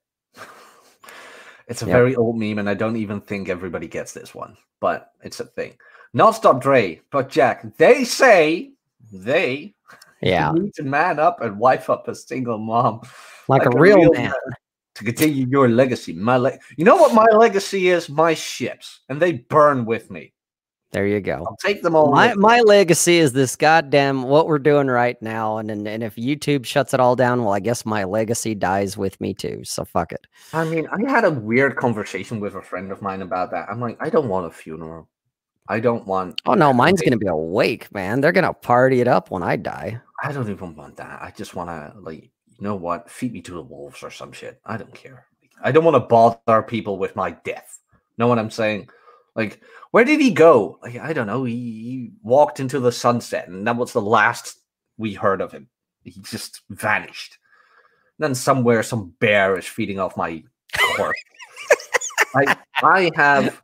[1.68, 1.92] it's a yep.
[1.92, 5.44] very old meme, and I don't even think everybody gets this one, but it's a
[5.46, 5.74] thing.
[6.14, 7.64] Not stop Dre, but Jack.
[7.76, 8.70] They say
[9.12, 9.74] they
[10.22, 13.00] yeah need to man up and wife up a single mom
[13.48, 14.24] like, like a, real, real man.
[14.30, 14.34] man
[14.99, 16.12] to continue your legacy.
[16.12, 18.09] My le- you know what my legacy is?
[18.11, 20.32] My ships, and they burn with me.
[20.90, 21.44] There you go.
[21.46, 22.11] I'll take them all.
[22.11, 26.16] My, my legacy is this goddamn what we're doing right now, and, and and if
[26.16, 29.61] YouTube shuts it all down, well, I guess my legacy dies with me too.
[29.64, 30.26] So fuck it.
[30.53, 33.68] I mean, I had a weird conversation with a friend of mine about that.
[33.70, 35.09] I'm like, I don't want a funeral.
[35.68, 36.40] I don't want.
[36.46, 38.20] Oh no, mine's gonna be a wake, man.
[38.22, 40.01] They're gonna party it up when I die.
[40.24, 41.20] I don't even want that.
[41.22, 43.11] I just want to like you know what?
[43.11, 44.61] Feed me to the wolves or some shit.
[44.66, 45.26] I don't care.
[45.62, 47.78] I don't want to bother people with my death.
[48.18, 48.90] Know what I'm saying?
[49.36, 50.78] Like, where did he go?
[50.82, 51.44] Like, I don't know.
[51.44, 54.59] He, he walked into the sunset, and that was the last
[54.96, 55.68] we heard of him.
[56.04, 57.38] He just vanished.
[58.18, 60.42] And then somewhere, some bear is feeding off my
[60.96, 61.20] corpse.
[62.34, 63.62] I, I have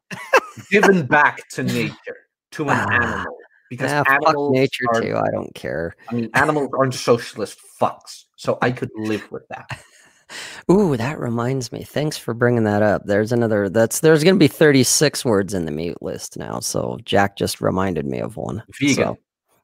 [0.71, 2.17] given back to nature,
[2.53, 2.89] to an ah.
[2.93, 3.37] animal
[3.75, 5.17] because nah, animals fuck nature are, too.
[5.17, 5.97] I don't care.
[6.09, 9.83] I mean, animals aren't socialist fucks, so I could live with that.
[10.71, 11.83] Ooh, that reminds me.
[11.83, 13.03] Thanks for bringing that up.
[13.05, 13.69] There's another.
[13.69, 16.61] That's there's going to be 36 words in the mute list now.
[16.61, 18.63] So Jack just reminded me of one.
[18.81, 18.95] Vegan.
[18.95, 19.19] So,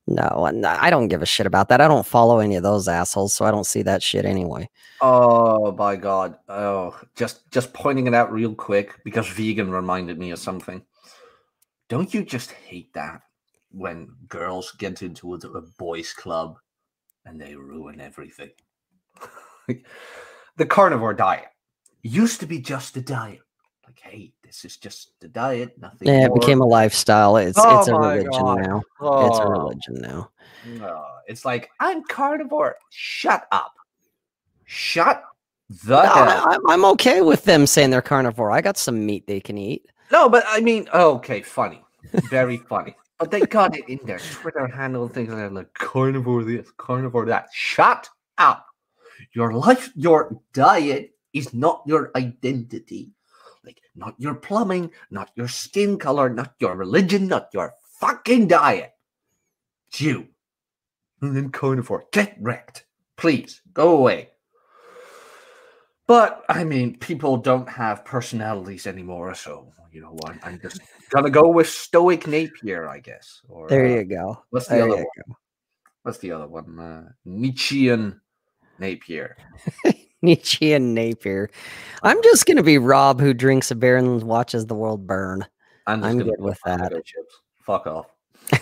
[0.06, 0.50] no,
[0.80, 1.80] I don't give a shit about that.
[1.80, 4.68] I don't follow any of those assholes, so I don't see that shit anyway.
[5.00, 6.36] Oh my god.
[6.48, 10.82] Oh, just just pointing it out real quick because vegan reminded me of something.
[11.88, 13.22] Don't you just hate that?
[13.72, 16.58] when girls get into a boys' club
[17.24, 18.50] and they ruin everything.
[20.56, 21.46] the carnivore diet
[22.02, 23.40] used to be just a diet.
[23.86, 25.76] Like, hey, this is just a diet.
[25.80, 26.08] Nothing.
[26.08, 26.36] Yeah, more.
[26.36, 27.36] it became a lifestyle.
[27.36, 28.60] It's oh it's a religion God.
[28.60, 28.82] now.
[29.00, 29.26] Oh.
[29.26, 29.48] It's a oh.
[29.48, 30.30] religion now.
[31.28, 32.76] it's like I'm carnivore.
[32.90, 33.72] Shut up.
[34.64, 35.22] Shut
[35.84, 36.02] the.
[36.02, 38.50] No, I, I'm okay with them saying they're carnivore.
[38.52, 39.86] I got some meat they can eat.
[40.12, 41.82] No, but I mean, okay, funny,
[42.30, 42.94] very funny.
[43.20, 46.70] But they got it in their Twitter handle and things like that, like carnivore this,
[46.78, 47.48] carnivore that.
[47.52, 48.08] Shut
[48.38, 48.64] up.
[49.34, 53.10] Your life, your diet is not your identity.
[53.62, 58.92] Like, not your plumbing, not your skin color, not your religion, not your fucking diet.
[59.88, 60.28] It's you.
[61.20, 62.06] And then carnivore.
[62.12, 62.86] Get wrecked.
[63.18, 64.30] Please, go away.
[66.10, 70.34] But I mean, people don't have personalities anymore, so you know what?
[70.42, 70.80] I'm just
[71.10, 73.42] gonna go with Stoic Napier, I guess.
[73.48, 74.42] Or, there uh, you uh, go.
[74.50, 75.04] What's the there other one?
[75.24, 75.36] Go.
[76.02, 76.80] What's the other one?
[76.80, 78.20] Uh, Nietzschean
[78.80, 79.36] Napier.
[80.22, 81.48] Nietzschean Napier.
[82.02, 85.46] I'm just gonna be Rob, who drinks a beer and watches the world burn.
[85.86, 86.92] I'm, I'm good with that.
[87.64, 88.06] Fuck off.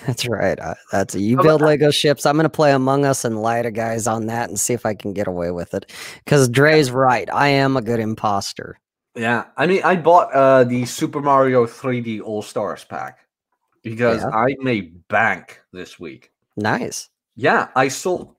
[0.06, 0.58] That's right.
[0.58, 2.26] Uh, that's you build Lego ships.
[2.26, 4.84] I'm going to play Among Us and lie to guys on that and see if
[4.84, 5.90] I can get away with it.
[6.24, 7.28] Because Dre's right.
[7.32, 8.78] I am a good imposter.
[9.14, 9.44] Yeah.
[9.56, 13.20] I mean, I bought uh, the Super Mario 3D All Stars pack
[13.82, 14.28] because yeah.
[14.28, 16.32] I made bank this week.
[16.56, 17.08] Nice.
[17.36, 17.68] Yeah.
[17.74, 18.34] I sold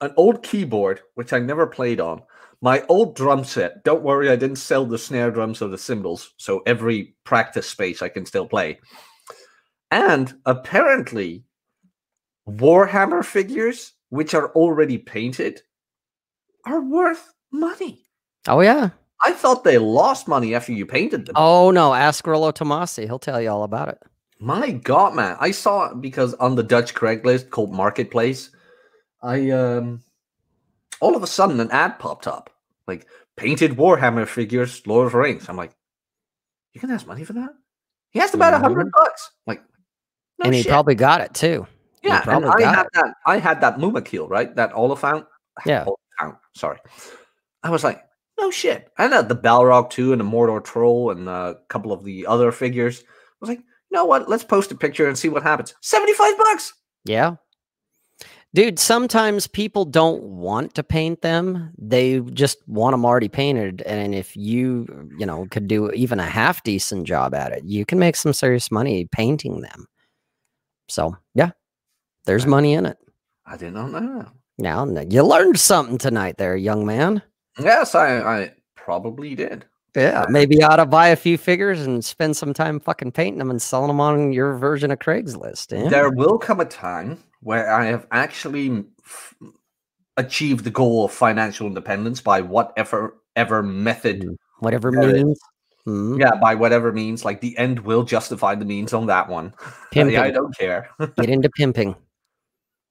[0.00, 2.22] an old keyboard, which I never played on,
[2.62, 3.82] my old drum set.
[3.82, 6.34] Don't worry, I didn't sell the snare drums or the cymbals.
[6.36, 8.78] So every practice space I can still play
[9.90, 11.44] and apparently
[12.48, 15.60] warhammer figures which are already painted
[16.66, 18.02] are worth money
[18.46, 18.90] oh yeah
[19.24, 23.18] i thought they lost money after you painted them oh no ask rollo tomassi he'll
[23.18, 23.98] tell you all about it
[24.38, 28.50] my god man i saw because on the dutch craigslist called marketplace
[29.22, 30.00] i um
[31.00, 32.50] all of a sudden an ad popped up
[32.86, 35.72] like painted warhammer figures lord of rings i'm like
[36.72, 37.50] you can ask money for that
[38.10, 39.32] he asked about a hundred bucks.
[39.46, 39.62] Like,
[40.38, 40.64] no and shit.
[40.64, 41.66] he probably got it too.
[42.02, 42.92] Yeah, and I had it.
[42.94, 43.14] that.
[43.26, 44.54] I had that Mumakil, right?
[44.54, 45.24] That Oliphant.
[45.66, 45.84] Yeah.
[45.86, 46.78] Oliphant, sorry.
[47.64, 48.00] I was like,
[48.40, 48.88] no shit.
[48.96, 52.52] I had the Balrog too, and the Mordor Troll, and a couple of the other
[52.52, 53.00] figures.
[53.00, 53.04] I
[53.40, 54.28] was like, you know what?
[54.28, 55.74] Let's post a picture and see what happens.
[55.80, 56.72] Seventy-five bucks.
[57.04, 57.34] Yeah.
[58.54, 61.72] Dude, sometimes people don't want to paint them.
[61.76, 63.82] They just want them already painted.
[63.82, 64.86] And if you,
[65.18, 68.32] you know, could do even a half decent job at it, you can make some
[68.32, 69.86] serious money painting them.
[70.88, 71.50] So yeah,
[72.24, 72.98] there's I, money in it.
[73.46, 74.28] I did not know that.
[74.58, 77.22] Now you learned something tonight, there, young man.
[77.60, 79.64] Yes, I, I probably did.
[79.96, 83.38] Yeah, maybe I ought to buy a few figures and spend some time fucking painting
[83.38, 85.76] them and selling them on your version of Craigslist.
[85.80, 85.88] Yeah.
[85.88, 89.34] There will come a time where I have actually f-
[90.16, 95.38] achieved the goal of financial independence by whatever ever method, hmm, whatever means,
[95.86, 96.20] Mm-hmm.
[96.20, 99.54] Yeah, by whatever means, like the end will justify the means on that one.
[99.92, 100.14] Pimping.
[100.14, 100.90] yeah, I don't care.
[101.16, 101.94] Get into pimping.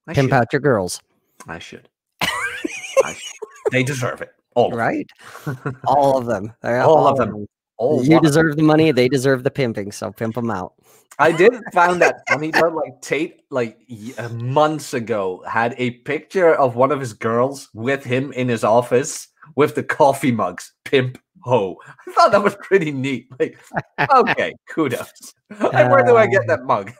[0.06, 0.34] I Pimp should.
[0.34, 1.00] out your girls.
[1.46, 1.88] I should.
[2.20, 3.32] I should.
[3.70, 4.30] They deserve it.
[4.54, 5.06] All right.
[5.86, 6.52] all of them.
[6.64, 7.46] All, all, of them.
[7.76, 8.56] All you deserve them.
[8.56, 8.90] the money.
[8.90, 9.92] They deserve the pimping.
[9.92, 10.72] So pimp them out.
[11.20, 13.78] I did find that funny But Like Tate, like
[14.18, 18.64] uh, months ago, had a picture of one of his girls with him in his
[18.64, 20.72] office with the coffee mugs.
[20.84, 21.76] Pimp ho.
[21.80, 23.28] Oh, I thought that was pretty neat.
[23.38, 23.58] Like,
[24.14, 25.34] okay, kudos.
[25.60, 26.92] Like, where do I get that mug?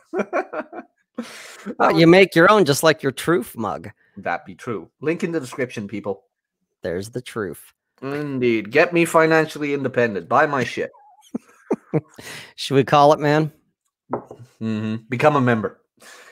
[1.97, 3.89] you make your own just like your truth mug.
[4.17, 4.89] That be true.
[5.01, 6.23] Link in the description, people.
[6.81, 7.73] There's the truth.
[8.01, 8.71] Indeed.
[8.71, 10.29] Get me financially independent.
[10.29, 10.91] Buy my shit.
[12.55, 13.51] Should we call it, man?
[14.13, 14.97] Mm-hmm.
[15.09, 15.81] Become a member.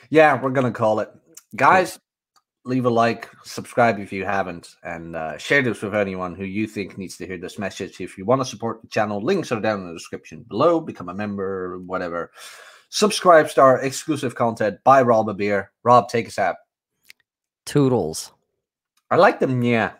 [0.08, 1.10] Yeah, we're gonna call it.
[1.56, 1.98] Guys,
[2.68, 6.66] leave a like, subscribe if you haven't, and uh, share this with anyone who you
[6.66, 7.98] think needs to hear this message.
[8.00, 10.78] If you want to support the channel, links are down in the description below.
[10.78, 12.30] Become a member, whatever.
[12.90, 15.72] SubscribeStar exclusive content by Rob a beer.
[15.82, 16.56] Rob, take us out.
[17.64, 18.32] Toodles.
[19.10, 19.92] I like them, yeah.